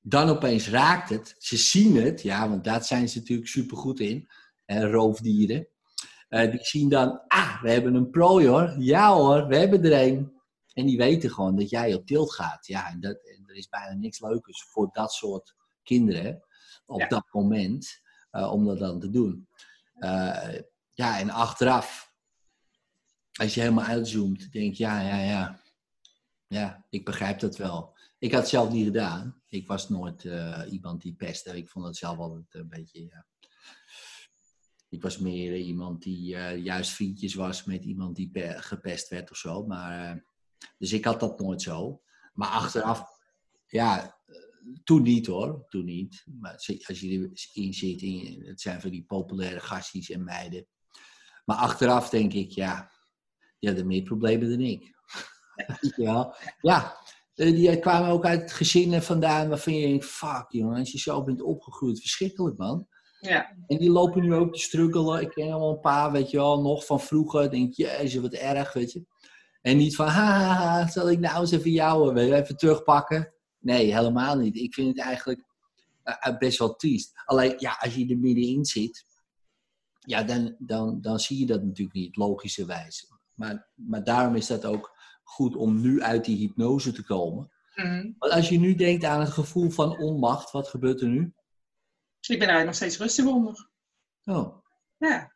[0.02, 1.36] dan opeens raakt het.
[1.38, 4.28] Ze zien het, ja, want daar zijn ze natuurlijk supergoed in.
[4.80, 5.68] Roofdieren.
[6.30, 8.76] Uh, die zien dan, ah, we hebben een prooi hoor.
[8.78, 10.40] Ja hoor, we hebben er een.
[10.74, 12.68] En die weten gewoon dat jij op tilt gaat.
[12.68, 16.44] Ja, en, dat, en er is bijna niks leukers voor dat soort kinderen
[16.86, 17.08] op ja.
[17.08, 18.02] dat moment.
[18.32, 19.48] Uh, om dat dan te doen.
[19.98, 22.14] Uh, ja, en achteraf,
[23.32, 25.60] als je helemaal uitzoomt, denk je, ja, ja, ja.
[26.48, 27.98] Ja, ik begrijp dat wel.
[28.20, 29.42] Ik had het zelf niet gedaan.
[29.48, 31.58] Ik was nooit uh, iemand die pestte.
[31.58, 33.26] Ik vond het zelf altijd een beetje.
[34.92, 39.38] Ik was meer iemand die uh, juist vriendjes was met iemand die gepest werd of
[39.38, 39.66] zo.
[39.66, 40.22] Maar, uh,
[40.78, 42.02] dus ik had dat nooit zo.
[42.34, 43.04] Maar achteraf,
[43.68, 44.20] ja,
[44.84, 45.66] toen niet hoor.
[45.70, 46.26] Toen niet.
[46.40, 46.54] Maar
[46.88, 50.68] als je erin zit, in, het zijn van die populaire gastjes en meiden.
[51.46, 52.92] Maar achteraf denk ik, ja,
[53.60, 54.96] die hadden meer problemen dan ik.
[55.96, 56.98] ja, ja.
[57.34, 61.42] Die kwamen ook uit gezinnen vandaan waarvan je denkt, fuck jongen, als je zo bent
[61.42, 62.88] opgegroeid, verschrikkelijk man.
[63.22, 63.56] Ja.
[63.68, 65.22] En die lopen nu ook te struggelen.
[65.22, 67.52] Ik ken al een paar, weet je wel, nog van vroeger.
[67.52, 69.06] Denk je, jezus, wat erg, weet je.
[69.62, 73.34] En niet van, haha, zal ik nou eens even jou even terugpakken?
[73.60, 74.56] Nee, helemaal niet.
[74.56, 75.44] Ik vind het eigenlijk
[76.06, 77.12] uh, best wel triest.
[77.26, 79.06] Alleen, ja, als je er middenin zit,
[80.00, 83.12] ja, dan, dan, dan zie je dat natuurlijk niet, logischerwijs.
[83.34, 87.52] Maar, maar daarom is dat ook goed om nu uit die hypnose te komen.
[87.76, 88.12] Mhm.
[88.18, 91.34] Want als je nu denkt aan het gevoel van onmacht, wat gebeurt er nu?
[92.28, 93.70] Ik ben eigenlijk nog steeds rustig onder.
[94.26, 94.58] Oh,
[94.98, 95.34] Ja.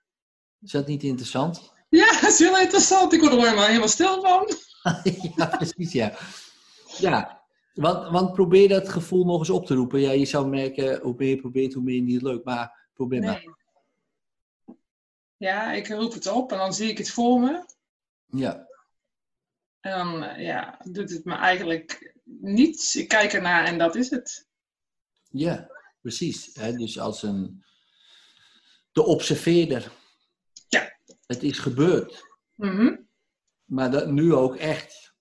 [0.61, 1.73] is dat niet interessant?
[1.89, 3.13] ja, dat is heel interessant.
[3.13, 4.49] Ik word er helemaal, helemaal stil van.
[5.35, 6.17] ja, precies, ja.
[6.97, 7.43] Ja,
[7.73, 9.99] want, want probeer dat gevoel nog eens op te roepen.
[9.99, 12.43] Ja, je zou merken, hoe meer je probeert, hoe meer niet leuk.
[12.43, 13.43] Maar probeer maar.
[13.45, 14.75] Nee.
[15.37, 17.65] Ja, ik roep het op en dan zie ik het voor me.
[18.25, 18.67] Ja,
[19.79, 22.95] En dan eh, ja, doet het me eigenlijk niets.
[22.95, 24.47] Ik kijk ernaar en dat is het.
[25.29, 25.69] ja,
[26.05, 26.49] precies.
[26.53, 26.73] Hè?
[26.73, 27.63] Dus als een...
[28.91, 29.91] De observeerder.
[30.67, 30.97] Ja.
[31.25, 32.23] Het is gebeurd.
[32.55, 32.95] Mhm.
[33.65, 35.13] Maar dat nu ook echt.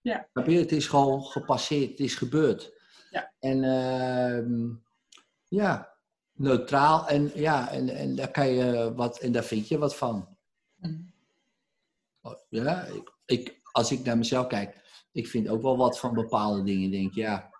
[0.00, 0.28] Ja.
[0.32, 1.90] Het is gewoon gepasseerd.
[1.90, 2.72] Het is gebeurd.
[3.10, 3.32] Ja.
[3.38, 4.74] En ehm,
[5.48, 5.98] ja,
[6.32, 7.08] neutraal.
[7.08, 9.18] En ja, en, en daar kan je wat...
[9.18, 10.36] En daar vind je wat van.
[10.74, 11.02] Mhm.
[12.48, 16.62] Ja, ik, ik, als ik naar mezelf kijk, ik vind ook wel wat van bepaalde
[16.62, 16.90] dingen.
[16.90, 17.52] Denk, ja.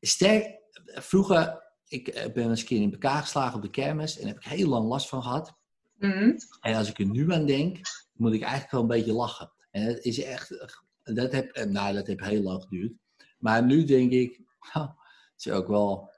[0.00, 4.26] Sterk, vroeger, ik eh, ben eens een keer in elkaar geslagen op de kermis en
[4.26, 5.54] heb ik heel lang last van gehad.
[5.98, 6.36] Mhm.
[6.60, 7.80] En als ik er nu aan denk,
[8.12, 9.52] moet ik eigenlijk wel een beetje lachen.
[9.70, 10.68] En het is echt,
[11.02, 12.92] dat heb, eh, nou, dat heeft heel lang geduurd.
[13.38, 14.40] Maar nu denk ik,
[14.72, 14.88] nou,
[15.32, 16.14] het is ook wel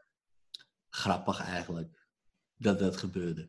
[0.88, 2.06] grappig eigenlijk
[2.56, 3.48] dat dat gebeurde.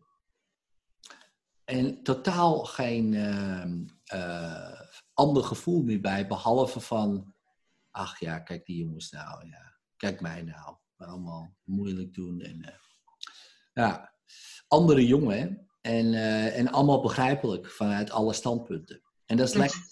[1.63, 4.81] En totaal geen ehm, eh,
[5.13, 7.33] ander gevoel meer bij, behalve van,
[7.91, 12.41] ach ja, kijk die jongens nou, ja, kijk mij nou, allemaal moeilijk doen.
[12.41, 12.73] En, eh,
[13.73, 14.13] ja,
[14.67, 15.47] andere jongen, hè?
[15.81, 19.01] En, eh, en allemaal begrijpelijk vanuit alle standpunten.
[19.25, 19.87] En dat is lekker.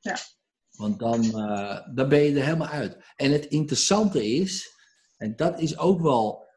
[0.00, 0.16] Ja.
[0.70, 3.04] Want dan, eh, dan ben je er helemaal uit.
[3.16, 4.70] En het interessante is,
[5.16, 6.48] en dat is ook wel,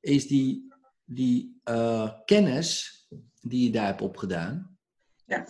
[0.00, 0.74] is die,
[1.04, 1.60] die
[2.24, 3.00] kennis
[3.40, 4.78] die je daar hebt opgedaan.
[5.26, 5.46] Ja.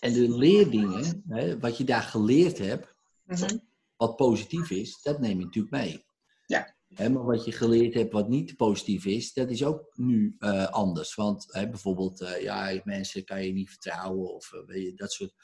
[0.00, 3.58] En de leerdingen, hè, wat je daar geleerd hebt, Mhm.
[3.96, 6.04] wat positief is, dat neem je natuurlijk mee.
[6.50, 6.74] Ja.
[7.08, 11.14] Maar wat je geleerd hebt wat niet positief is, dat is ook nu eh, anders.
[11.14, 15.34] Want bijvoorbeeld, eh, ja, mensen kan je niet vertrouwen of weet je, dat soort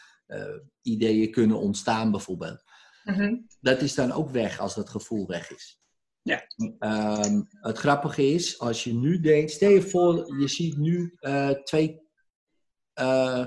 [0.83, 2.63] ideeën kunnen ontstaan bijvoorbeeld.
[3.05, 3.37] Mhm.
[3.61, 5.81] Dat is dan ook weg als dat gevoel weg is.
[6.23, 6.47] Ja.
[6.79, 11.19] Ehm, het grappige is, als je nu denkt, stel je voor, je ziet nu
[11.65, 12.01] twee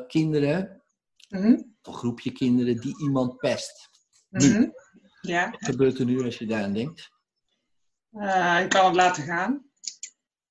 [0.08, 0.84] kinderen,
[1.30, 1.45] Mhm.
[1.82, 3.89] een groepje kinderen, die iemand pest.
[4.30, 4.50] Nu.
[4.50, 4.69] Mhm.
[5.22, 7.10] Ja, Wat gebeurt er nu als je daaraan denkt?
[8.12, 9.67] Eh, ik kan het laten gaan.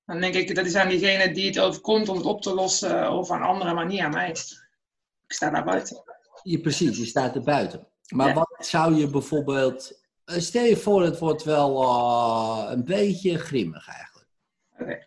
[0.04, 3.12] Dan denk ik, dat is aan diegene die het overkomt om het op te lossen
[3.12, 4.30] of aan anderen, maar niet aan mij.
[4.30, 6.02] Ik sta daar buiten.
[6.42, 7.86] Je, precies, je staat er buiten.
[8.08, 8.34] Maar Ja.
[8.34, 10.00] wat zou je bijvoorbeeld.
[10.24, 14.28] eh, Stel je voor, het wordt wel eh, een beetje grimmig eigenlijk.
[14.78, 15.06] Oké.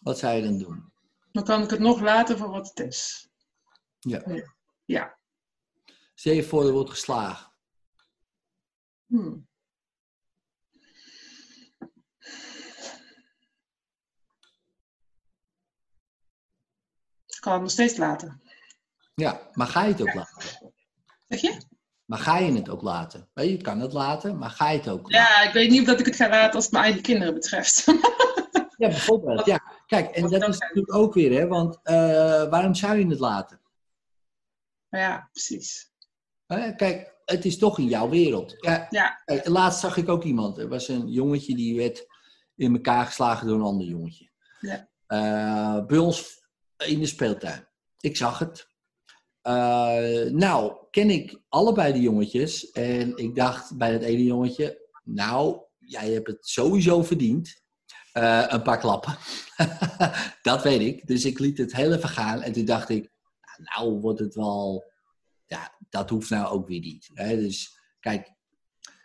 [0.00, 0.92] Wat zou je dan doen?
[1.32, 3.28] Dan kan ik het nog laten voor wat het is.
[3.98, 4.22] Ja.
[4.84, 5.18] Ja.
[6.14, 7.51] Stel je voor, er wordt geslagen.
[9.12, 9.46] Hmm.
[17.26, 18.42] Ik kan het nog steeds laten.
[19.14, 20.72] Ja, maar ga je het ook laten?
[21.28, 21.60] Zeg je?
[22.04, 23.28] Maar ga je het ook laten?
[23.34, 25.34] Je kan het laten, maar ga je het ook laten?
[25.34, 27.34] Ja, ik weet niet of dat ik het ga laten als het mijn eigen kinderen
[27.34, 27.84] betreft.
[28.76, 29.46] Ja, bijvoorbeeld.
[29.46, 29.62] Ja.
[29.86, 31.46] Kijk, en dat is natuurlijk ook weer, hè?
[31.46, 31.94] Want eh,
[32.50, 33.60] waarom zou je het laten?
[34.88, 35.90] Ja, precies.
[36.76, 38.56] Kijk, het is toch in jouw wereld.
[38.58, 40.58] Ja, laatst zag ik ook iemand.
[40.58, 42.06] Er was een jongetje die werd
[42.56, 44.30] in elkaar geslagen door een ander jongetje.
[44.60, 44.88] Ja.
[45.06, 46.44] Eh, bij ons
[46.86, 47.68] in de speeltuin.
[48.00, 48.68] Ik zag het.
[49.42, 52.70] Eh, nou, ken ik allebei die jongetjes.
[52.70, 54.80] En ik dacht bij dat ene jongetje...
[55.04, 57.62] Nou, jij hebt het sowieso verdiend.
[58.12, 59.16] Eh, een paar klappen.
[60.42, 61.06] dat weet ik.
[61.06, 62.42] Dus ik liet het heel even gaan.
[62.42, 63.10] En toen dacht ik...
[63.56, 64.91] Nou, wordt het wel
[65.52, 67.10] ja, dat hoeft nou ook weer niet.
[67.14, 67.36] Hè?
[67.36, 68.32] Dus kijk,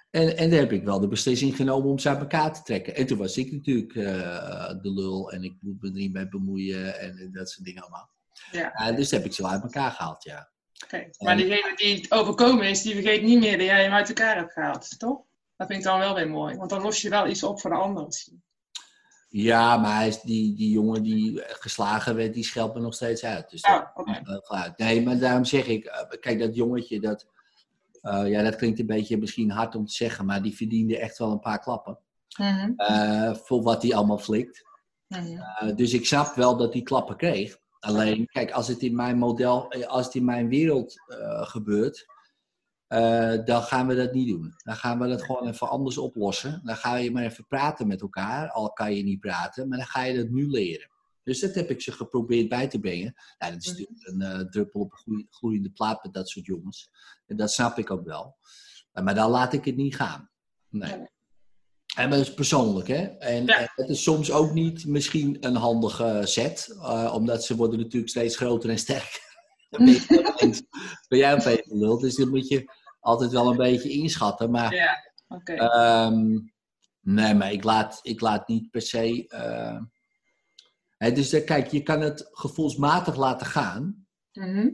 [0.09, 2.95] en, en daar heb ik wel de beslissing genomen om ze uit elkaar te trekken.
[2.95, 6.27] En toen was ik natuurlijk eh, de lul en ik moet me er niet mee
[6.27, 8.09] bemoeien en dat soort dingen allemaal.
[8.51, 8.73] Ja.
[8.73, 10.51] Eh, dus heb ik ze wel uit elkaar gehaald, ja.
[10.83, 11.09] Oké.
[11.17, 14.35] Maar degene die het overkomen is, die vergeet niet meer dat jij hem uit elkaar
[14.35, 15.21] hebt gehaald, toch?
[15.55, 16.55] Dat vind ik dan wel weer mooi.
[16.55, 18.43] Want dan los je wel iets op voor de ander misschien.
[19.41, 23.23] Ja, maar hij is die, die jongen die geslagen werd, die scheldt me nog steeds
[23.23, 23.49] uit.
[23.49, 24.77] Dus Oh, uit.
[24.77, 27.27] Nee, maar daarom zeg ik, eh, kijk, dat jongetje, dat,
[28.01, 31.17] eh, ja, dat klinkt een beetje misschien hard om te zeggen, maar die verdiende echt
[31.17, 31.99] wel een paar klappen.
[32.37, 32.71] Mhm.
[32.75, 34.65] eh, voor wat hij allemaal flikt.
[35.75, 37.57] Dus ik snap wel dat hij klappen kreeg.
[37.79, 40.95] Alleen, kijk, als het in mijn model, als het in mijn wereld
[41.41, 42.05] gebeurt,
[42.87, 44.53] eh, dan gaan we dat niet doen.
[44.63, 46.61] Dan gaan we dat gewoon even anders oplossen.
[46.63, 49.87] Dan ga je maar even praten met elkaar, al kan je niet praten, maar dan
[49.87, 50.89] ga je dat nu leren.
[51.23, 53.15] Dus dat heb ik ze geprobeerd bij te brengen.
[53.37, 53.79] Nou, dat is Mhm.
[53.81, 56.89] natuurlijk een eh, druppel op een gloei- gloeiende plaat met dat soort jongens.
[57.25, 58.35] En dat snap ik ook wel.
[58.91, 60.29] Maar, maar dan laat ik het niet gaan.
[60.69, 61.07] Nee.
[61.95, 63.03] En dat is persoonlijk, hè?
[63.05, 63.59] En, Ja.
[63.59, 68.09] en het is soms ook niet misschien een handige set, eh, omdat ze worden natuurlijk
[68.11, 69.26] steeds groter en sterker.
[69.69, 70.63] Dan ben, je opeens-
[71.07, 74.51] ben jij een lul, dus dat moet je altijd wel een beetje inschatten.
[74.51, 75.53] Maar Ja, oké.
[75.53, 76.39] Ehm,
[76.99, 79.27] nee, maar ik laat, ik laat niet per se.
[79.27, 79.81] eh,
[80.97, 84.07] hè, dus eh, kijk, je kan het gevoelsmatig laten gaan.
[84.33, 84.69] Mhm.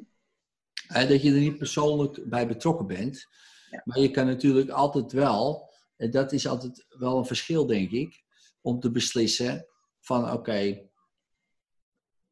[0.87, 3.27] Hè, dat je er niet persoonlijk bij betrokken bent.
[3.69, 3.81] Ja.
[3.85, 5.71] Maar je kan natuurlijk altijd wel.
[5.97, 8.23] En dat is altijd wel een verschil, denk ik.
[8.61, 9.67] Om te beslissen
[9.99, 10.87] van oké.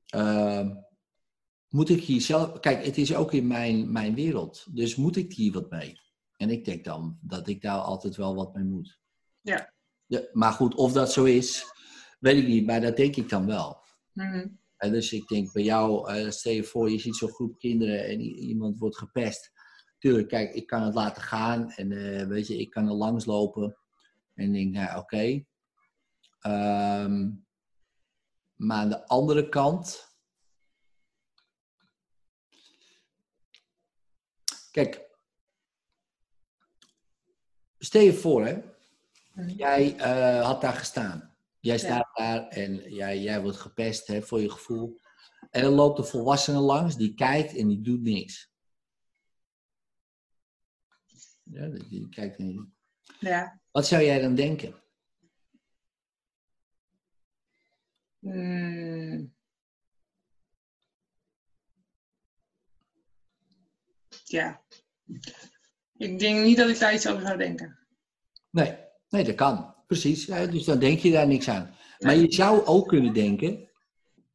[0.05, 0.75] ehm,
[1.71, 2.59] moet ik hier zelf.
[2.59, 4.65] Kijk, het is ook in mijn, mijn wereld.
[4.71, 5.99] Dus moet ik hier wat mee?
[6.37, 8.99] En ik denk dan dat ik daar altijd wel wat mee moet.
[9.41, 9.73] Ja.
[10.05, 11.65] Ja, maar goed, of dat zo is,
[12.19, 12.65] weet ik niet.
[12.65, 13.81] Maar dat denk ik dan wel.
[14.13, 14.47] Mhm.
[14.77, 18.05] En dus ik denk bij jou, eh, stel je voor, je ziet zo'n groep kinderen
[18.05, 19.51] en iemand wordt gepest.
[19.97, 23.25] Tuurlijk, kijk, ik kan het laten gaan en eh, weet je, ik kan er langs
[23.25, 23.77] lopen.
[24.33, 25.43] En denk, nou oké.
[26.39, 27.31] Ehm,
[28.55, 30.10] maar aan de andere kant.
[34.71, 35.09] Kijk,
[37.77, 38.61] stel je voor, hè,
[39.33, 39.49] Mhm.
[39.49, 41.35] jij eh, had daar gestaan.
[41.59, 41.79] Jij Ja.
[41.81, 44.99] staat daar en jij, jij wordt gepest hè, voor je gevoel.
[45.49, 48.49] En dan loopt de volwassene langs, die kijkt en die doet niks.
[51.43, 52.61] Ja, die, kijkt niet.
[53.19, 53.61] Ja.
[53.71, 54.83] Wat zou jij dan denken?
[58.19, 59.33] Mm.
[64.31, 64.61] Ja.
[65.97, 67.79] Ik denk niet dat ik daar iets over zou denken.
[68.49, 68.77] Nee,
[69.09, 69.75] nee, dat kan.
[69.87, 70.27] Precies.
[70.27, 71.75] hè, Dus dan denk je daar niks aan.
[71.99, 73.69] Maar je zou ook kunnen denken: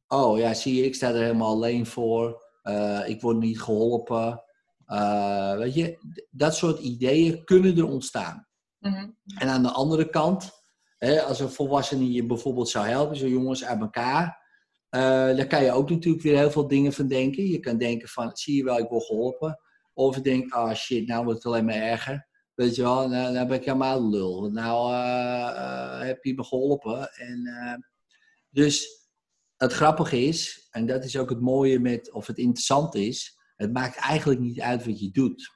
[0.07, 2.43] Oh ja, zie je, ik sta er helemaal alleen voor.
[2.61, 4.43] Eh, ik word niet geholpen.
[4.85, 5.97] Eh, weet je,
[6.31, 8.47] dat soort ideeën kunnen er ontstaan.
[8.79, 9.09] Mhm.
[9.37, 10.51] En aan de andere kant,
[10.97, 14.45] hè, als een volwassene je bijvoorbeeld zou helpen, zo jongens uit elkaar,
[14.89, 14.99] eh
[15.35, 17.47] daar kan je ook natuurlijk weer heel veel dingen van denken.
[17.47, 19.59] Je kan denken van, zie je wel, ik word geholpen.
[19.97, 22.27] Of je denkt, ah shit, nou wordt het alleen maar erger.
[22.53, 24.49] Weet je wel, nou, nou ben ik helemaal lul.
[24.49, 27.11] Nou eh, eh, heb je me geholpen.
[27.13, 27.73] En, eh,
[28.49, 28.87] dus
[29.55, 33.73] het grappige is, en dat is ook het mooie met, of het interessante is, het
[33.73, 35.51] maakt eigenlijk niet uit wat je doet.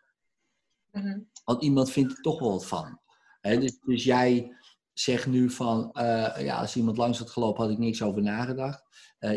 [0.92, 1.20] Mhm.
[1.44, 3.00] Want iemand vindt er toch wel wat van.
[3.42, 4.56] Dus, dus jij
[4.94, 5.90] zegt nu van,
[6.38, 8.84] ja, als iemand langs had gelopen, had ik niks over nagedacht.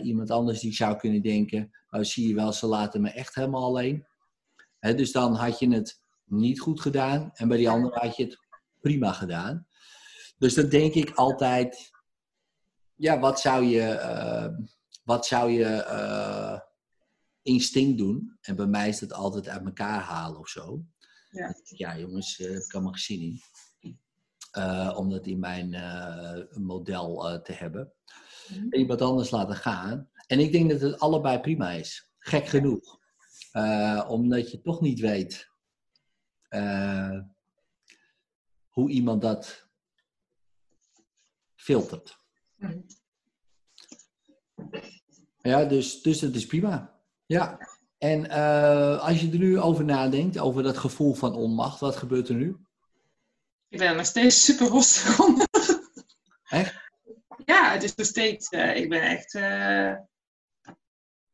[0.02, 3.64] Iemand anders die zou kunnen denken, oh, zie je wel, ze laten me echt helemaal
[3.64, 4.06] alleen.
[4.92, 8.38] Dus dan had je het niet goed gedaan en bij die andere had je het
[8.80, 9.66] prima gedaan.
[10.38, 11.90] Dus dan denk ik altijd,
[12.94, 14.48] ja, wat zou je, eh,
[15.04, 16.60] wat zou je eh,
[17.42, 18.38] instinct doen?
[18.40, 20.84] En bij mij is dat altijd uit elkaar halen of zo.
[21.30, 21.54] Ja.
[21.64, 23.40] Ja, jongens, daar heb ik allemaal gezien.
[24.54, 27.92] Eh, om dat in mijn eh, model eh, te hebben.
[28.48, 30.10] En iemand anders laten gaan.
[30.26, 32.10] En ik denk dat het allebei prima is.
[32.18, 32.98] Gek genoeg.
[33.54, 35.50] Eh, omdat je toch niet weet
[36.48, 37.18] eh,
[38.68, 39.68] hoe iemand dat
[41.54, 42.18] filtert.
[42.56, 42.78] Mhm.
[45.42, 47.00] Ja, dus, dus dat is prima.
[47.26, 47.58] Ja.
[47.98, 52.28] En eh, als je er nu over nadenkt, over dat gevoel van onmacht, wat gebeurt
[52.28, 52.56] er nu?
[53.68, 55.48] Ik ben er nog steeds super rustig onder.
[56.44, 56.90] Echt?
[57.44, 58.50] Ja, het is nog steeds.
[58.50, 59.32] ik ben echt.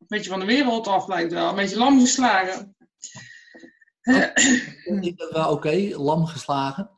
[0.01, 1.49] Een beetje van de wereld af, lijkt wel.
[1.49, 2.75] Een beetje lam geslagen.
[4.83, 6.89] Vind dat wel oké, lam geslagen?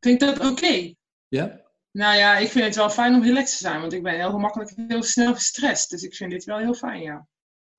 [0.00, 0.94] Vind ik dat oké?
[1.28, 1.60] Ja?
[1.90, 4.30] Nou ja, ik vind het wel fijn om relaxed te zijn, want ik ben heel
[4.30, 5.90] gemakkelijk heel snel gestrest.
[5.90, 7.26] Dus ik vind dit wel heel fijn, ja.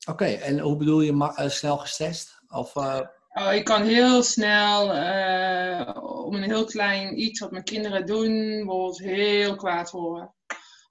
[0.10, 2.42] Oké, en hoe bedoel je eh, snel gestrest?
[2.48, 3.00] Of, eh,
[3.34, 8.38] Oh, ik kan heel snel eh, om een heel klein iets wat mijn kinderen doen,
[8.38, 10.34] bijvoorbeeld heel kwaad worden.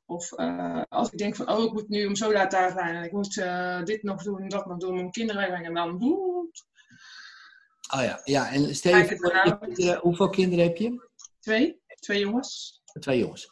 [0.07, 2.95] Of eh, als ik denk van, oh, ik moet nu om zo laat daar zijn
[2.95, 6.03] en ik moet eh, dit nog doen, dat nog doen, mijn kinderen brengen en dan
[7.95, 11.09] oh ja, ja, en stel je voor, hoeveel kinderen heb je?
[11.41, 13.51] twee, twee jongens, Twee jongens.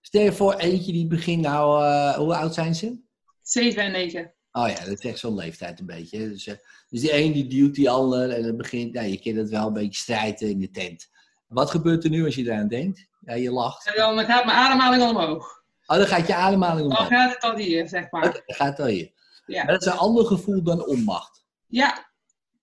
[0.00, 3.04] Stel je voor, eentje die begint nou, eh, hoe oud zijn ze?
[3.42, 4.34] zeven en negen.
[4.52, 6.18] Oh ja, dat is echt zo'n leeftijd een beetje.
[6.18, 6.44] Dus,
[6.88, 9.66] dus die een die duwt die ander en het begint, nou, je kent het wel,
[9.66, 11.08] een beetje strijden in de tent.
[11.46, 13.06] Wat gebeurt er nu als je eraan denkt?
[13.20, 13.86] Ja, je lacht.
[13.86, 15.55] En dan gaat mijn ademhaling al omhoog.
[15.86, 18.22] Oh, dan gaat je ademhaling Dan gaat het al hier, zeg maar.
[18.22, 19.12] Dan gaat het al hier.
[19.46, 19.64] Ja.
[19.64, 21.44] Maar dat is een ander gevoel dan onmacht.
[21.66, 22.10] Ja,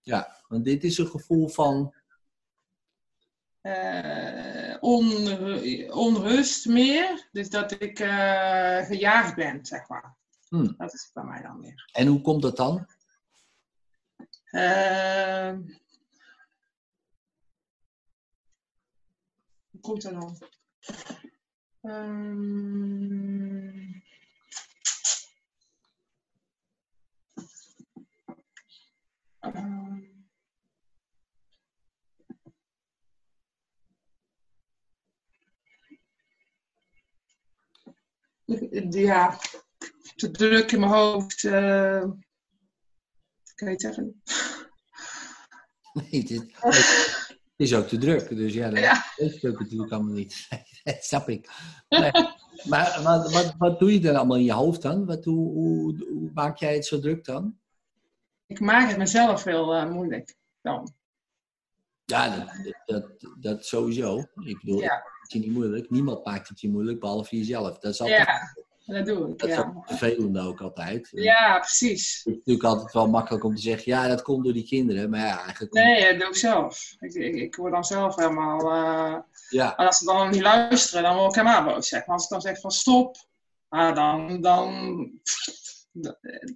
[0.02, 1.96] Ja, want dit is een gevoel van,
[3.62, 7.28] eh, onru- onrust meer.
[7.32, 10.18] Dus dat ik eh, gejaagd ben, zeg maar.
[10.48, 10.74] Hmm.
[10.78, 11.90] Dat is het bij mij dan meer.
[11.94, 12.88] En hoe komt dat dan?
[14.46, 15.62] Ehm,
[19.72, 20.38] hoe komt dat dan?
[21.84, 23.78] Ehm,
[29.40, 30.02] ehm,
[38.90, 39.38] ja,
[40.16, 41.44] te druk in mijn hoofd.
[41.44, 42.04] eh
[43.56, 44.22] kan je het zeggen?
[45.94, 46.30] Nee, het
[47.56, 48.30] is, het is ook te druk.
[48.30, 49.04] Dus ja, dat Ja.
[49.16, 50.48] weet ook natuurlijk allemaal niet.
[50.84, 51.50] dat snap ik.
[51.90, 52.12] Nee.
[52.64, 55.06] Maar wat, wat, wat doe je dan allemaal in je hoofd dan?
[55.06, 57.58] Wat, hoe, hoe, hoe maak jij het zo druk dan?
[58.48, 60.94] Ik maak het mezelf heel eh, moeilijk dan.
[62.06, 64.20] Ja, dat, dat, dat sowieso.
[64.44, 64.96] Ik bedoel, Ja.
[64.96, 65.90] het is je niet moeilijk.
[65.90, 67.80] Niemand maakt het je moeilijk, behalve jezelf.
[67.80, 69.40] Dat is altijd, Ja, dat doe ik.
[69.40, 71.10] dat is Ja, ook vervelend ook altijd.
[71.12, 72.18] ja precies.
[72.24, 75.10] Het is natuurlijk altijd wel makkelijk om te zeggen, ja, dat komt door die kinderen.
[75.10, 76.96] Maar ja, eigenlijk Nee, dat doe ik zelf.
[77.00, 78.60] Ik, ik, ik word dan zelf helemaal.
[78.60, 79.20] eh,
[79.50, 81.88] ja, en als ze dan niet luisteren, dan word ik helemaal boos.
[81.88, 82.06] Zeg.
[82.06, 83.16] Maar als ik dan zeg van stop,
[83.70, 84.42] ah, dan.
[84.42, 85.12] dan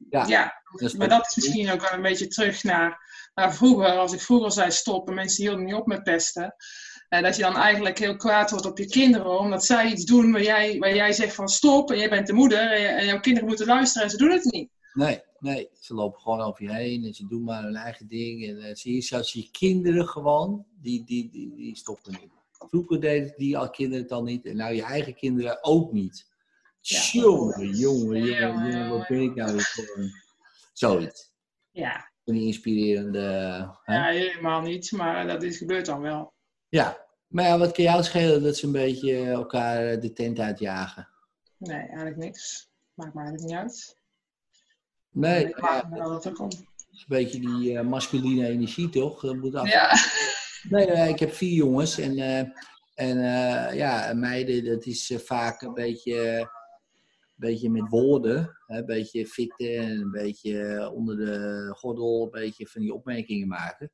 [0.10, 0.62] Ja, ja.
[0.80, 3.00] dat maar dat is misschien ook wel een beetje terug naar,
[3.36, 3.98] naar vroeger.
[3.98, 6.56] Als ik vroeger zei stop en mensen hielden niet op met pesten.
[7.10, 10.32] En dat je dan eigenlijk heel kwaad wordt op je kinderen, omdat zij iets doen
[10.32, 13.48] waar jij, waar jij zegt van stop en jij bent de moeder en, jouw kinderen
[13.48, 14.70] moeten luisteren en ze doen het niet.
[14.94, 18.48] Nee, nee, ze lopen gewoon over je heen en ze doen maar hun eigen ding.
[18.48, 22.32] En uh, zie je zelfs je kinderen gewoon, die, die, die, die stoppen niet.
[22.70, 26.28] Vroeger deden die al kinderen het al niet en nou je eigen kinderen ook niet.
[26.82, 27.00] Ja.
[27.12, 30.12] Jongen, jongen, jongen, jongen, wat ben ik nou weer voor.
[30.74, 31.32] Zoiets.
[31.72, 33.20] Ja, Een inspirerende...
[33.84, 33.96] hè?
[33.96, 36.36] ja helemaal niet, maar dat is, gebeurt dan wel.
[36.70, 41.10] Ja, maar ja, wat kan jou schelen dat ze een beetje elkaar de tent uitjagen?
[41.58, 42.72] Nee, eigenlijk niks.
[42.94, 43.98] Maakt me eigenlijk niet uit.
[45.12, 46.54] Nee, ik maak me wel er dat
[46.92, 49.22] is een beetje die uh, masculine energie toch?
[49.22, 49.72] Dat moet af.
[49.72, 49.92] Ja.
[50.70, 52.44] Nee, uh, ik heb vier jongens en, uh,
[52.94, 53.18] en
[53.76, 56.50] ja, meiden, dat is vaak een beetje, een
[57.36, 58.58] beetje met woorden.
[58.66, 58.78] Hè?
[58.78, 63.92] Een beetje fitten en een beetje onder de gordel, een beetje van die opmerkingen maken.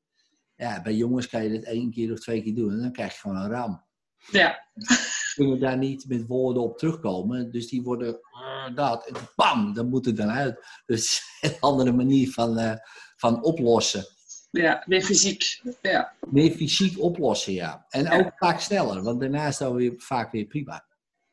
[0.63, 3.13] Ja, bij jongens kan je dat één keer of twee keer doen en dan krijg
[3.13, 3.84] je gewoon een ram.
[4.32, 4.67] Ja.
[4.73, 7.52] Ze kunnen daar niet met woorden op terugkomen.
[7.52, 9.08] Dus die worden uh, dat.
[9.08, 10.65] En bam, dan moet het dan uit.
[10.86, 12.73] Dus een andere manier van, uh,
[13.15, 14.06] van oplossen.
[14.52, 15.62] Ja, weer fysiek.
[15.82, 16.13] Ja.
[16.30, 17.86] Meer fysiek oplossen, ja.
[17.89, 18.17] En ja.
[18.17, 20.86] ook vaak sneller, want daarna is weer vaak weer prima.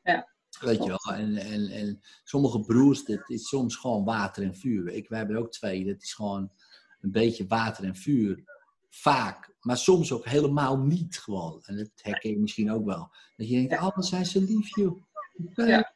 [0.03, 0.29] Ja.
[0.59, 1.15] Weet je wel.
[1.15, 4.87] En, en, en sommige broers, dat is soms gewoon water en vuur.
[4.87, 6.51] Ik, wij hebben er ook twee, dat is gewoon
[7.01, 8.43] een beetje water en vuur.
[8.91, 9.53] Vaak.
[9.59, 11.61] Maar soms ook helemaal niet gewoon.
[11.65, 13.11] En dat herken je misschien ook wel.
[13.35, 15.03] Dat je denkt, oh, wat zijn ze lief, joh.
[15.55, 15.93] Ja.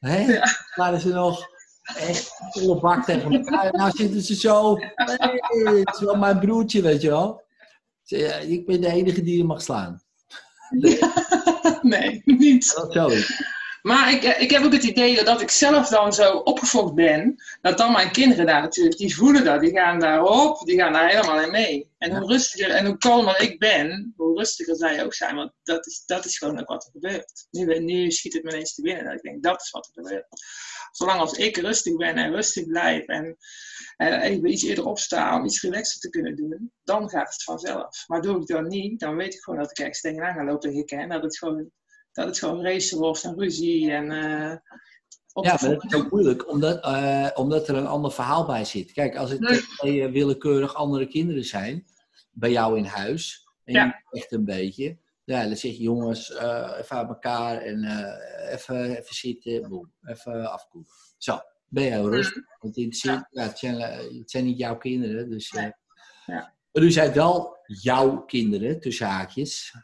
[0.00, 0.46] Ja.
[0.74, 1.46] Waren ze nog
[1.84, 3.72] echt volle bak tegen elkaar.
[3.72, 4.76] Nou zitten ze zo.
[4.94, 5.40] Hey,
[5.84, 7.42] het is wel mijn broertje, weet je wel.
[8.46, 10.02] Ik ben de enige die je mag slaan.
[10.70, 10.98] Nee,
[11.82, 12.74] nee niet.
[12.74, 13.08] Dat zo
[13.82, 17.78] maar ik, ik heb ook het idee dat ik zelf dan zo opgefokt ben, dat
[17.78, 21.40] dan mijn kinderen daar natuurlijk, die voelen dat, die gaan daarop, die gaan daar helemaal
[21.40, 21.90] in mee.
[21.98, 25.86] En hoe rustiger en hoe kalmer ik ben, hoe rustiger zij ook zijn, want dat
[25.86, 27.46] is, dat is gewoon ook wat er gebeurt.
[27.50, 30.02] Nu, nu schiet het me ineens te binnen dat ik denk, dat is wat er
[30.02, 30.26] gebeurt.
[30.90, 33.36] Zolang als ik rustig ben en rustig blijf en,
[33.96, 38.04] en even iets eerder opsta om iets relaxer te kunnen doen, dan gaat het vanzelf.
[38.06, 40.70] Maar doe ik dat niet, dan weet ik gewoon dat ik ergens tegenaan ga lopen
[40.70, 41.70] hikken en dat het gewoon
[42.12, 44.04] dat het gewoon race wordt en ruzie en...
[44.04, 44.56] Uh,
[45.42, 48.92] ja, maar dat is ook moeilijk, omdat, uh, omdat er een ander verhaal bij zit.
[48.92, 49.60] Kijk, als het nee.
[49.60, 51.84] twee uh, willekeurig andere kinderen zijn,
[52.30, 54.02] bij jou in huis, en ja.
[54.10, 57.84] je echt een beetje, ja, dan zeg je jongens, uh, even aan elkaar en
[58.52, 60.90] even, even zitten, boem, even afkoelen.
[61.18, 62.42] Zo, ben je rustig.
[62.58, 63.28] Want het, ja.
[63.30, 63.80] Ja, het, zijn,
[64.18, 65.50] het, zijn, niet jouw kinderen, dus...
[66.26, 66.54] Ja.
[66.72, 69.74] Maar u zijn wel jouw kinderen, tussen haakjes.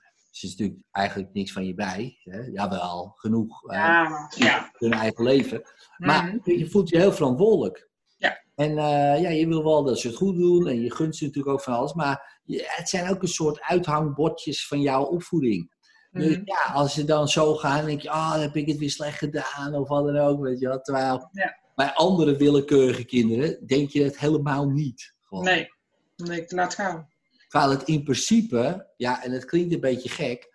[0.41, 2.19] Dus er is natuurlijk eigenlijk niks van je bij.
[2.23, 2.41] Hè?
[2.41, 3.73] Jawel, genoeg.
[3.73, 4.71] Ja, uh, ja.
[4.73, 5.63] Hun eigen leven.
[5.97, 6.59] Maar mm -hmm.
[6.59, 7.89] je voelt je heel verantwoordelijk.
[8.17, 8.43] Ja.
[8.55, 10.69] En uh, ja, je wil wel dat ze het goed doen.
[10.69, 11.95] En je gunt ze natuurlijk ook van alles.
[11.95, 15.75] Maar het zijn ook een soort uithangbordjes van jouw opvoeding.
[16.11, 16.21] Mm.
[16.21, 18.91] Dus ja, als ze dan zo gaan, denk je, ah, oh, heb ik het weer
[18.91, 19.75] slecht gedaan.
[19.75, 20.81] Of wat dan ook, weet je.
[20.83, 21.59] Terwijl ja.
[21.75, 25.15] bij andere willekeurige kinderen denk je het helemaal niet.
[25.23, 25.45] Gewoon.
[25.45, 25.69] Nee,
[26.17, 27.15] nee, laat gaan.
[27.49, 30.55] Terwijl het in principe, ja, en het klinkt een beetje gek,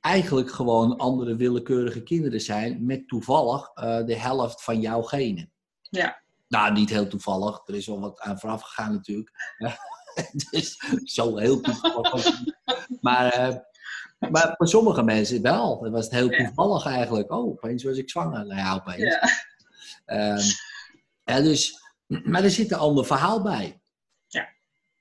[0.00, 5.52] eigenlijk gewoon andere willekeurige kinderen zijn met toevallig uh, de helft van jouw genen.
[5.80, 6.22] Ja.
[6.48, 7.62] Nou, niet heel toevallig.
[7.66, 9.30] Er is al wat aan vooraf gegaan natuurlijk.
[10.50, 12.40] dus zo heel toevallig.
[13.00, 13.56] maar uh,
[14.30, 15.80] Maar voor sommige mensen wel.
[15.82, 16.44] Dat was het heel Ja.
[16.46, 17.30] toevallig eigenlijk.
[17.32, 18.46] Oh, opeens was ik zwanger.
[18.46, 19.02] Nou ja, opeens.
[19.02, 19.20] Ja.
[20.04, 20.40] Ehm,
[21.24, 21.74] ja, dus,
[22.06, 23.80] maar er zit een ander verhaal bij.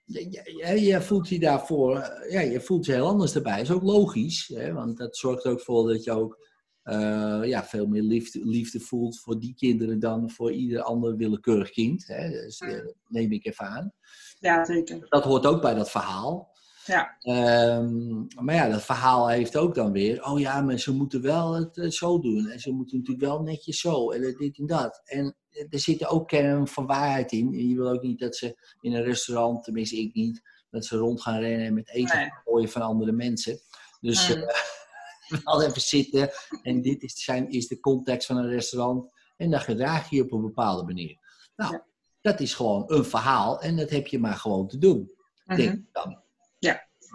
[0.05, 3.57] Je, je, je voelt je daarvoor, eh, ja, je voelt je heel anders erbij.
[3.57, 6.43] Dat is ook logisch, hè, want dat zorgt ook voor dat je ook
[6.85, 11.69] eh, ja, veel meer liefde, liefde voelt voor die kinderen dan voor ieder ander willekeurig
[11.69, 12.07] kind.
[12.07, 12.29] Hè.
[12.29, 13.93] Dus, eh, neem ik even aan.
[14.39, 15.05] ja, zeker.
[15.09, 16.54] Dat hoort ook bij dat verhaal.
[16.85, 17.15] Ja.
[17.19, 21.53] Ehm, maar ja, dat verhaal heeft ook dan weer, oh ja, maar ze moeten wel
[21.53, 22.47] het eh, zo doen.
[22.49, 25.01] En ze moeten natuurlijk wel netjes zo en dit en dat.
[25.05, 27.47] En eh, er zit ook kern van waarheid in.
[27.53, 30.97] En je wil ook niet dat ze in een restaurant, tenminste ik niet, dat ze
[30.97, 32.29] rond gaan rennen en met eten Nee.
[32.45, 33.59] gooien van andere mensen.
[34.01, 34.41] Dus Mm.
[34.41, 36.29] eh, wel even zitten
[36.61, 39.11] en dit is, zijn, is de context van een restaurant.
[39.37, 41.17] En dan gedraag je je op een bepaalde manier.
[41.55, 41.85] Nou, Ja.
[42.21, 45.11] dat is gewoon een verhaal en dat heb je maar gewoon te doen
[45.45, 45.57] Mhm.
[45.57, 46.23] denk ik dan.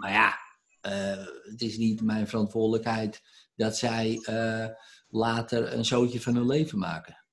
[0.01, 0.37] Maar ja,
[0.81, 3.21] eh, het is niet mijn verantwoordelijkheid
[3.55, 4.67] dat zij eh,
[5.07, 7.25] later een zootje van hun leven maken.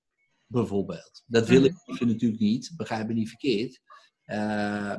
[0.46, 1.22] Bijvoorbeeld.
[1.26, 3.80] Dat wil ik liever natuurlijk niet, begrijp me niet verkeerd.
[4.24, 4.38] Eh,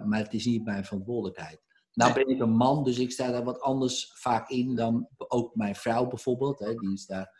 [0.03, 1.61] maar het is niet mijn verantwoordelijkheid.
[1.93, 5.55] Nou ben ik een man, dus ik sta daar wat anders vaak in dan ook
[5.55, 6.59] mijn vrouw bijvoorbeeld.
[6.59, 7.37] Hè, die is daar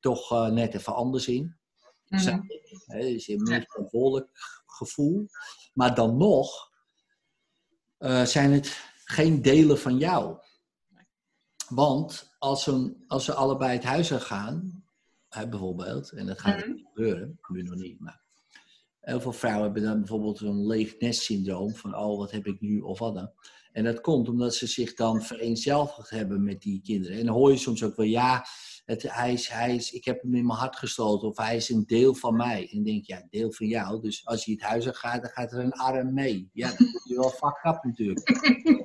[0.00, 1.56] toch net even anders in.
[2.06, 2.40] Mhm.
[2.46, 4.30] Ik, dus je hebt meer verantwoordelijk
[4.66, 5.28] gevoel.
[5.72, 6.70] Maar dan nog
[8.24, 10.36] zijn het geen delen van jou.
[11.68, 14.84] Want als, ze, als ze allebei het huis uit gaan,
[15.28, 16.76] hè, bijvoorbeeld, en dat gaat Mhm.
[16.84, 18.20] gebeuren, nu nog niet, maar
[19.00, 22.60] heel veel vrouwen hebben dan bijvoorbeeld een leeg nest syndroom van, oh, wat heb ik
[22.60, 23.30] nu of wat dan.
[23.72, 27.18] En dat komt omdat ze zich dan vereenzelvigd hebben met die kinderen.
[27.18, 28.44] En dan hoor je soms ook wel, ja,
[28.84, 31.68] het, hij is, hij is, ik heb hem in mijn hart gesloten of hij is
[31.68, 32.60] een deel van mij.
[32.70, 34.00] En dan denk je, ja, deel van jou.
[34.00, 36.50] Dus als je het huis uit gaat, dan gaat er een arm mee.
[36.52, 38.28] Ja, dat is wel fucked up natuurlijk.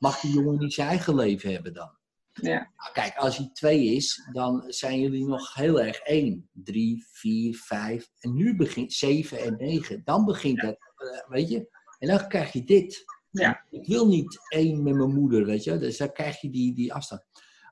[0.00, 1.98] Ja, mag die jongen niet zijn eigen leven hebben dan?
[2.32, 2.72] Ja.
[2.76, 6.50] Nou, kijk, als hij twee is, dan zijn jullie nog heel erg één.
[6.52, 8.10] Drie, vier, vijf.
[8.18, 10.00] En nu begint zeven en negen.
[10.04, 11.68] Dan begint dat, eh, weet je.
[11.98, 13.04] En dan krijg je dit.
[13.30, 13.66] Ja.
[13.70, 15.78] Ik wil niet één met mijn moeder, weet je.
[15.78, 17.22] Dus dan krijg je die, die afstand.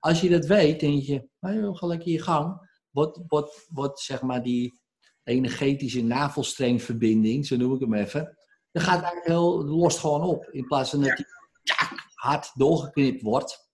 [0.01, 2.69] Als je dat weet, denk je, nou ga lekker je gang.
[2.91, 4.81] Wordt, wordt, wordt zeg maar die
[5.25, 8.39] energetische navelstrengverbinding, zo noem ik hem even.
[8.73, 10.49] Dan gaat eigenlijk heel, lost gewoon op.
[10.51, 11.15] In plaats van dat Ja.
[11.15, 11.27] die
[11.63, 13.71] tjak, hard doorgeknipt wordt.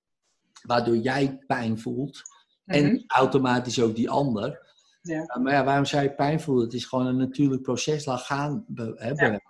[0.63, 2.23] Waardoor jij pijn voelt.
[2.65, 3.03] En Mhm.
[3.07, 4.73] automatisch ook die ander.
[5.03, 5.21] Ja.
[5.21, 6.65] Uh, Maar ja, waarom zou je pijn voelen?
[6.65, 8.05] Het is gewoon een natuurlijk proces.
[8.05, 8.65] Laat gaan.
[8.75, 9.41] Hè, Ja.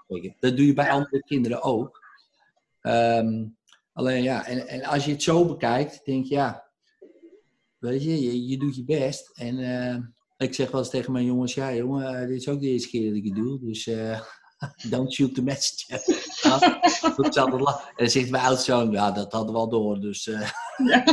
[0.41, 2.03] Dat doe je bij andere kinderen ook.
[2.81, 3.45] Ehm,
[3.93, 6.69] alleen ja, en, en als je het zo bekijkt, denk je ja,
[7.79, 9.31] weet je, je, je doet je best.
[9.39, 9.99] En eh,
[10.37, 12.89] ik zeg wel eens tegen mijn jongens, ja jongen, eh, dit is ook de eerste
[12.89, 13.61] keer dat ik het doe.
[13.61, 14.21] Dus eh,
[14.91, 16.01] don't shoot the messenger.
[17.17, 20.01] Altijd la- en dan zegt mijn oudste zoon, ja dat hadden we al door.
[20.01, 20.45] Dus Ja.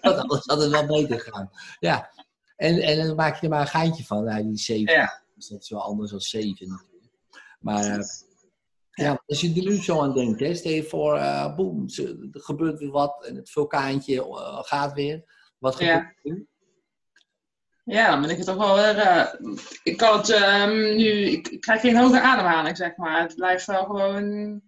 [0.00, 1.50] dat anders had het wel beter gegaan.
[1.80, 2.10] Ja,
[2.56, 4.24] en, en dan maak je er maar een geintje van.
[4.24, 4.92] Nou, die zeven.
[4.94, 5.22] Ja.
[5.34, 7.12] Dus dat is wel anders dan zeven natuurlijk.
[7.60, 8.04] Maar eh,
[8.90, 11.86] ja, als je er nu zo aan denkt, hè, stel je voor, eh boem,
[12.32, 14.26] er gebeurt weer wat en het vulkaantje
[14.62, 15.24] gaat weer.
[15.58, 16.48] Wat gebeurt er nu?
[17.90, 18.98] Ja, dan ben ik het toch wel weer.
[18.98, 19.34] eh,
[19.82, 21.08] ik kan het ehm, nu.
[21.10, 23.22] Ik, ik krijg geen hoge ademhaling, zeg maar.
[23.22, 24.60] Het blijft wel gewoon.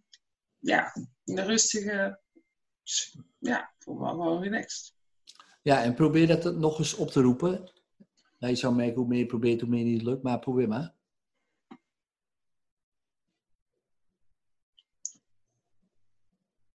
[0.59, 0.95] Ja,
[1.25, 2.21] in de rustige.
[3.39, 4.95] Ja, voel me gewoon relaxed.
[5.63, 7.71] Ja, en probeer dat nog eens op te roepen.
[8.39, 10.95] Nou, je zou merken hoe meer je probeert, hoe meer niet lukt, maar probeer maar.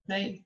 [0.02, 0.44] Nee.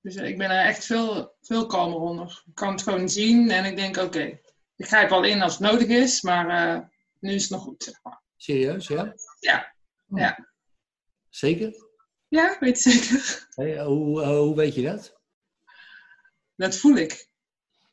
[0.00, 2.42] Dus eh, ik ben er echt veel, veel kalmer onder.
[2.46, 4.40] Ik kan het gewoon zien en ik denk: oké,
[4.76, 6.86] ik grijp al in als het nodig is, maar eh,
[7.20, 8.22] nu is het nog goed, zeg maar.
[8.36, 9.14] Serieus, ja?
[9.38, 9.74] Ja.
[10.06, 10.48] Ja.
[11.28, 11.88] Zeker?
[12.28, 13.46] Ja, weet je zeker.
[13.54, 15.20] Hé, hoe, eh, hoe weet je dat?
[16.56, 17.28] Dat voel ik.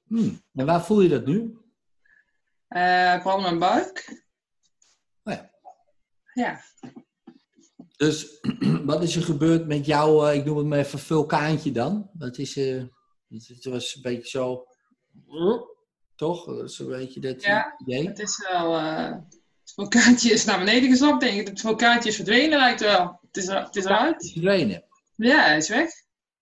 [0.04, 0.44] Hmm.
[0.54, 1.58] En waar voel je dat nu?
[2.68, 4.24] Eh vooral mijn buik.
[5.24, 5.52] Oh ja.
[6.34, 6.62] Ja.
[7.98, 8.40] Dus
[8.86, 12.10] wat is er gebeurd met jouw, eh, ik noem het maar even vulkaantje dan?
[12.14, 12.82] Dat is, eh,
[13.30, 14.68] het was een beetje zo,
[16.16, 16.46] toch?
[16.46, 17.76] Dat is een beetje dat Ja.
[17.78, 18.08] idee.
[18.08, 18.76] Het is wel.
[18.78, 19.12] eh,
[19.64, 21.48] het vulkaantje is naar beneden gezakt, denk ik.
[21.48, 23.20] Het vulkaantje is verdwenen, lijkt wel.
[23.28, 24.32] Het is, het is Het is eruit.
[24.32, 24.84] verdwenen.
[25.16, 25.90] Ja, hij is weg.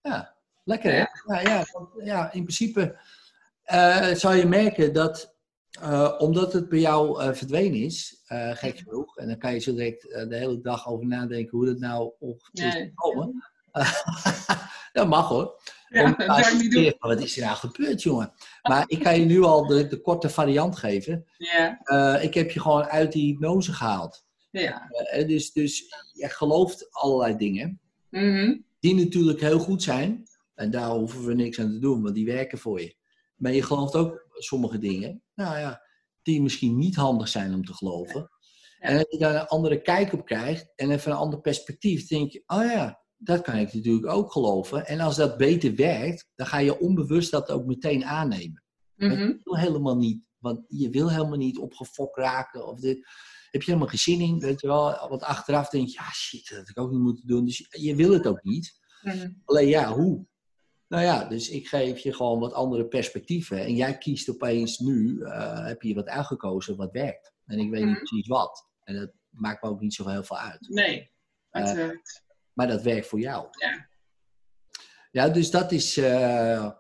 [0.01, 0.97] Ja, lekker hè?
[1.35, 1.65] Ja, ja,
[2.03, 2.97] ja in principe
[4.17, 5.34] zal je merken dat,
[5.81, 9.59] eh, omdat het bij jou eh, verdwenen is, eh, gek genoeg, en dan kan je
[9.59, 13.43] zo direct de hele dag over nadenken hoe dat nou ongeveer is gekomen.
[14.93, 15.61] dat mag hoor.
[15.89, 16.93] Ja, Om- dat ik niet doen.
[16.99, 18.31] Wat is er nou gebeurd, jongen?
[18.61, 21.25] Maar ik kan je nu al de, de korte variant geven.
[21.37, 24.25] Ja, ik heb je gewoon uit die hypnose gehaald.
[24.51, 24.87] ja.
[25.27, 28.57] Dus, dus je gelooft allerlei dingen Mhm.
[28.79, 30.23] die natuurlijk heel goed zijn.
[30.55, 32.95] En daar hoeven we niks aan te doen, want die werken voor je.
[33.35, 35.81] Maar je gelooft ook sommige dingen, nou ja,
[36.21, 38.29] die misschien niet handig zijn om te geloven.
[38.79, 42.31] En als je daar een andere kijk op krijgt en even een ander perspectief, denk
[42.31, 44.85] je, oh ja, dat kan ik natuurlijk ook geloven.
[44.85, 48.63] En als dat beter werkt, dan ga je onbewust dat ook meteen aannemen.
[48.95, 53.07] Dat wil helemaal niet, want je wil helemaal niet opgefokt raken of dit.
[53.51, 55.07] Heb je helemaal geen zin in, weet je wel.
[55.09, 57.45] Want achteraf denk je, ja shit, dat had ik ook niet moeten doen.
[57.45, 58.79] Dus je wil het ook niet.
[59.01, 59.31] Mhm.
[59.45, 60.27] Alleen ja, hoe?
[60.87, 63.59] Nou ja, dus ik geef je gewoon wat andere perspectieven.
[63.59, 67.33] En jij kiest opeens nu, eh, heb je wat uitgekozen wat werkt.
[67.45, 68.03] En ik weet niet Mhm.
[68.03, 68.67] precies wat.
[68.83, 70.69] En dat maakt me ook niet zo heel veel uit.
[70.69, 71.11] Nee,
[71.49, 72.23] het Eh, werkt.
[72.53, 73.47] Maar dat werkt voor jou.
[73.51, 73.87] Ja.
[75.11, 76.71] Ja, dus dat is, eh,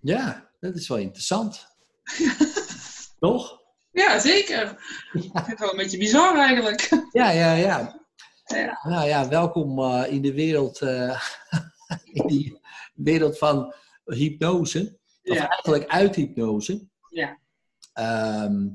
[0.00, 1.66] ja, dat is wel interessant.
[3.18, 3.60] Toch?
[3.90, 4.70] Ja, zeker.
[5.12, 6.88] Ik vind het wel een beetje bizar eigenlijk.
[7.12, 8.06] Ja, ja, ja.
[8.44, 8.78] Ja.
[8.82, 10.80] Nou ja, welkom in de wereld,
[12.12, 12.57] in die
[13.02, 13.74] wereld van
[14.04, 14.98] hypnose.
[15.22, 15.48] Of Ja.
[15.48, 16.88] eigenlijk uit hypnose.
[17.10, 17.38] Ja.
[17.92, 18.68] Ehm,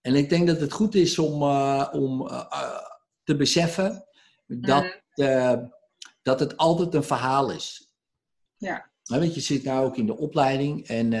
[0.00, 2.78] en ik denk dat het goed is om, eh, om eh, eh,
[3.24, 4.04] te beseffen
[4.46, 5.66] dat, Mhm.
[6.22, 7.94] dat het altijd een verhaal is.
[8.56, 8.90] Ja.
[9.04, 11.12] Want je zit nou ook in de opleiding en,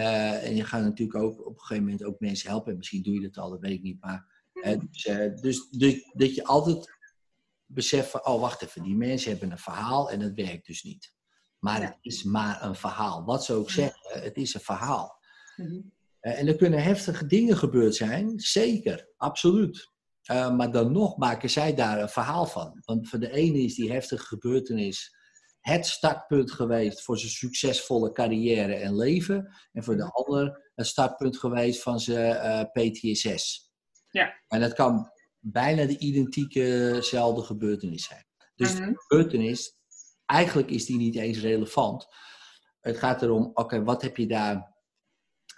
[0.42, 2.70] en je gaat natuurlijk ook op een gegeven moment ook mensen helpen.
[2.72, 4.00] En misschien doe je dat al, dat weet ik niet.
[4.00, 5.02] Maar, hè, dus
[5.40, 6.98] dus de- dat je altijd
[7.66, 11.14] beseft van, oh wacht even, die mensen hebben een verhaal en dat werkt dus niet.
[11.60, 11.86] Maar Ja.
[11.86, 13.24] het is maar een verhaal.
[13.24, 15.18] Wat ze ook zeggen, het is een verhaal.
[15.56, 15.80] Mhm.
[16.20, 19.88] Eh, En er kunnen heftige dingen gebeurd zijn, zeker, absoluut.
[20.22, 22.80] Eh, maar dan nog maken zij daar een verhaal van.
[22.84, 25.18] Want voor de ene is die heftige gebeurtenis
[25.60, 29.54] het startpunt geweest voor zijn succesvolle carrière en leven.
[29.72, 30.10] En voor de Mhm.
[30.12, 33.70] ander het startpunt geweest van zijn eh, PTSS.
[34.10, 34.32] Ja.
[34.48, 38.24] En dat kan bijna de identiekezelfde gebeurtenis zijn.
[38.54, 38.88] Dus Mhm.
[38.88, 39.78] de gebeurtenis,
[40.30, 42.06] eigenlijk is die niet eens relevant.
[42.80, 44.74] Het gaat erom, oké, wat heb je daar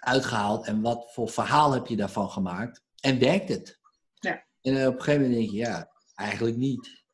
[0.00, 2.82] uitgehaald en wat voor verhaal heb je daarvan gemaakt?
[3.00, 3.80] En werkt het?
[4.14, 4.44] Ja.
[4.60, 7.04] En op een gegeven moment denk je, ja, eigenlijk niet.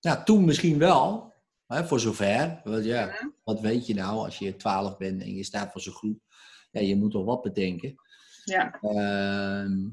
[0.00, 1.34] Nou, toen misschien wel,
[1.66, 2.60] hè, voor zover.
[2.64, 5.92] Want ja, wat weet je nou als je 12 bent en je staat voor zo'n
[5.94, 6.20] groep?
[6.70, 7.94] Ja, je moet toch wat bedenken.
[8.44, 8.78] Ja.
[8.80, 9.88] Ehm,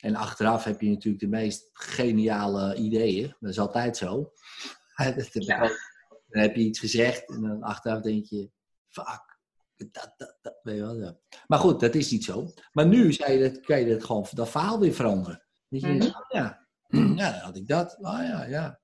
[0.00, 3.34] en achteraf heb je natuurlijk de meest geniale ideeën.
[3.40, 4.32] Dat is altijd zo.
[4.96, 5.62] Dat heb ik Ja.
[5.62, 5.92] ook.
[6.34, 8.50] Dan heb je iets gezegd en dan achteraf denk je,
[8.88, 9.32] fuck.
[9.76, 11.18] Dat, dat, dat, weet je wel, ja.
[11.46, 12.52] Maar goed, dat is niet zo.
[12.72, 15.42] Maar nu zei je dat, kan je dat gewoon, dat verhaal weer veranderen.
[15.68, 15.98] Dat je Mhm.
[15.98, 16.66] denkt, oh ja,
[17.22, 17.96] ja, dan had ik dat.
[18.00, 18.80] Oh ja, ja.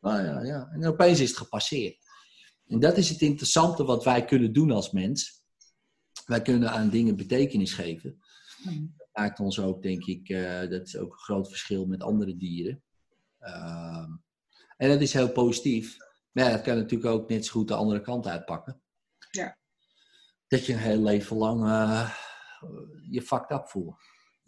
[0.00, 0.68] Oh ja, ja.
[0.72, 1.96] En opeens is het gepasseerd.
[2.66, 5.42] En dat is het interessante wat wij kunnen doen als mens.
[6.26, 8.18] Wij kunnen aan dingen betekenis geven
[8.64, 8.84] Mhm.
[9.12, 12.82] maakt ons ook, denk ik, eh, dat is ook een groot verschil met andere dieren.
[13.38, 14.10] Ehm,
[14.76, 15.96] en dat is heel positief.
[16.36, 18.82] Maar ja, dat kan natuurlijk ook net zo goed de andere kant uitpakken.
[19.30, 19.56] Ja.
[20.48, 22.10] Dat je een heel leven lang eh,
[23.10, 23.96] je fucked up voelt.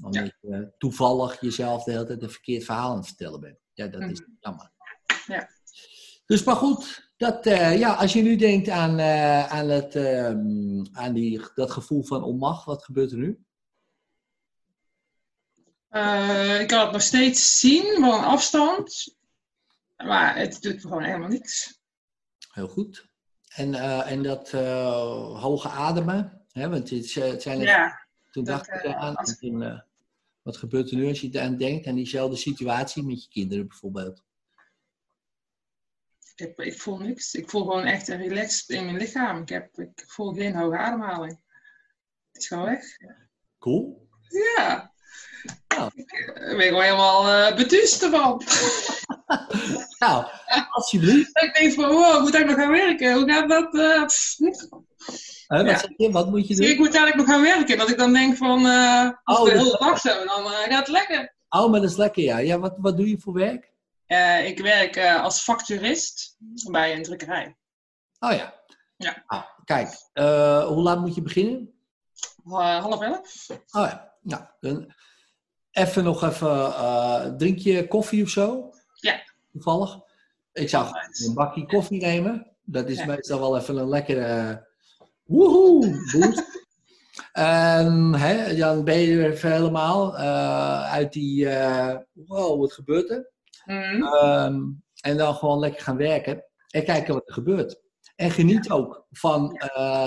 [0.02, 3.58] Omdat je eh, toevallig jezelf de hele tijd een verkeerd verhaal aan het vertellen bent.
[3.72, 4.72] Ja, dat is jammer.
[5.26, 5.48] Ja.
[6.26, 9.00] Dus maar goed, dat, eh, ja, als je nu denkt aan,
[9.50, 13.28] aan, het, ehm, aan die, dat gevoel van onmacht, wat gebeurt er nu?
[16.60, 19.16] Ik kan het nog steeds zien van een afstand.
[19.96, 21.77] Maar het doet gewoon helemaal niks.
[22.58, 23.08] Heel goed.
[23.54, 28.06] En, eh, en dat eh, hoge ademen, hè, want het, het zijn Ja.
[28.30, 29.80] toen dat, dacht ik eh, als- toen, eh,
[30.42, 34.22] wat gebeurt er nu als je aan denkt, aan diezelfde situatie met je kinderen bijvoorbeeld?
[36.34, 37.34] Ik, heb, ik voel niks.
[37.34, 39.42] Ik voel gewoon echt een relaxed in mijn lichaam.
[39.42, 41.40] Ik, heb, ik voel geen hoge ademhaling.
[42.32, 42.84] Het is gewoon weg.
[43.58, 44.08] Cool.
[44.56, 44.92] Ja.
[45.68, 45.90] Nou.
[45.94, 48.42] Ik ben gewoon helemaal beduust ervan.
[49.98, 50.24] Nou,
[50.70, 51.42] alsjeblieft.
[51.42, 53.12] ik denk van, wow, moet ik nog gaan werken?
[53.14, 53.74] Hoe gaat dat?
[53.74, 54.00] eh,
[55.48, 55.82] wat, Ja.
[55.96, 56.10] je?
[56.10, 56.84] wat moet je Dus ik doen?
[56.86, 57.78] moet eigenlijk nog gaan werken.
[57.78, 60.50] Dat ik dan denk van, eh als Oh, de dat- hele dag zo, dan eh,
[60.50, 61.34] gaat het lekker.
[61.48, 62.38] Oh, maar dat is lekker, ja.
[62.38, 63.72] ja wat, wat doe je voor werk?
[64.46, 66.36] Ik werk als facturist
[66.70, 67.56] bij een drukkerij.
[68.18, 68.54] Oh ja.
[68.96, 69.22] Ja.
[69.26, 69.88] Ah, kijk,
[70.68, 71.72] hoe laat moet je beginnen?
[72.44, 73.46] Half elf.
[73.50, 73.56] Oh
[73.86, 74.94] ja, nou, dan
[75.70, 78.72] even nog even, drink je koffie of zo?
[79.00, 79.22] Ja.
[79.52, 79.98] Toevallig?
[80.52, 80.86] Ik zou
[81.26, 82.56] een bakje koffie nemen.
[82.62, 83.06] Dat is Ja.
[83.06, 84.56] meestal wel even een lekkere eh,
[85.24, 86.46] woehoe boost.
[88.22, 93.30] Hè, dan ben je er even helemaal eh, uit die, eh, wow, wat gebeurt er?
[93.64, 94.02] Mhm.
[94.02, 94.60] Ehm,
[95.00, 97.80] en dan gewoon lekker gaan werken en kijken wat er gebeurt.
[98.16, 99.60] En geniet ook van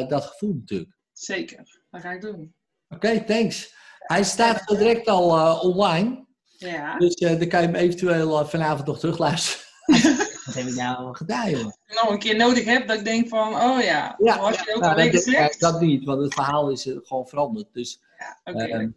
[0.07, 0.97] dat gevoel natuurlijk.
[1.11, 2.55] Zeker, dat ga ik doen.
[2.89, 3.75] Oké, thanks.
[3.99, 6.25] Hij staat zo direct al online.
[6.69, 9.65] Ja, Dus eh, dan kan je hem eventueel eh, vanavond nog terugluisteren.
[10.45, 11.77] wat heb ik nou gedaan, jongen?
[11.87, 14.81] nog een keer nodig heb, dat ik denk van, oh ja, ja was je ook
[14.81, 15.59] nou, alweer dat, gezegd.
[15.59, 17.67] dat niet, want het verhaal is eh, gewoon veranderd.
[17.73, 18.01] Dus,
[18.43, 18.89] Ja, ehm,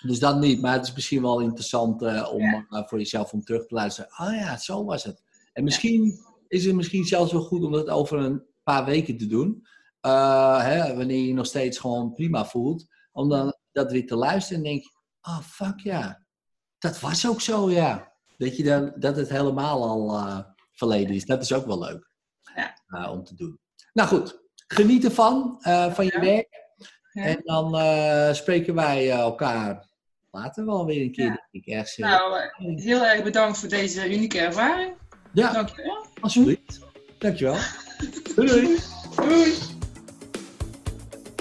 [0.00, 0.60] dus dat niet.
[0.60, 2.84] Maar het is misschien wel interessant eh, om Ja.
[2.86, 4.10] voor jezelf om terug te luisteren.
[4.18, 5.22] Oh ja, zo was het.
[5.52, 6.18] En misschien
[6.48, 9.66] is het misschien zelfs wel goed om dat over een paar weken te doen.
[10.00, 12.86] Eh, hè, wanneer je je nog steeds gewoon prima voelt.
[13.12, 14.90] Om dan dat weer te luisteren en denk je,
[15.22, 16.24] oh fuck ja.
[16.86, 18.12] Dat was ook zo, ja.
[18.38, 20.38] Dat, je dan, dat het helemaal al eh,
[20.72, 21.24] verleden is.
[21.24, 22.10] Dat is ook wel leuk
[22.54, 22.74] Ja.
[22.88, 23.58] eh, om te doen.
[23.92, 26.64] Nou goed, geniet ervan, eh, van je werk.
[27.12, 27.22] Ja.
[27.24, 29.88] En dan spreken wij elkaar
[30.30, 31.46] later wel weer een keer, Ja.
[31.50, 31.66] ik.
[31.66, 34.94] Ergens, Nou, heel erg bedankt voor deze unieke ervaring.
[35.32, 36.06] ja, Dankjewel.
[36.20, 36.80] alsjeblieft.
[37.18, 37.56] Dankjewel.
[38.34, 38.78] Doei doei.
[39.16, 39.54] Doei.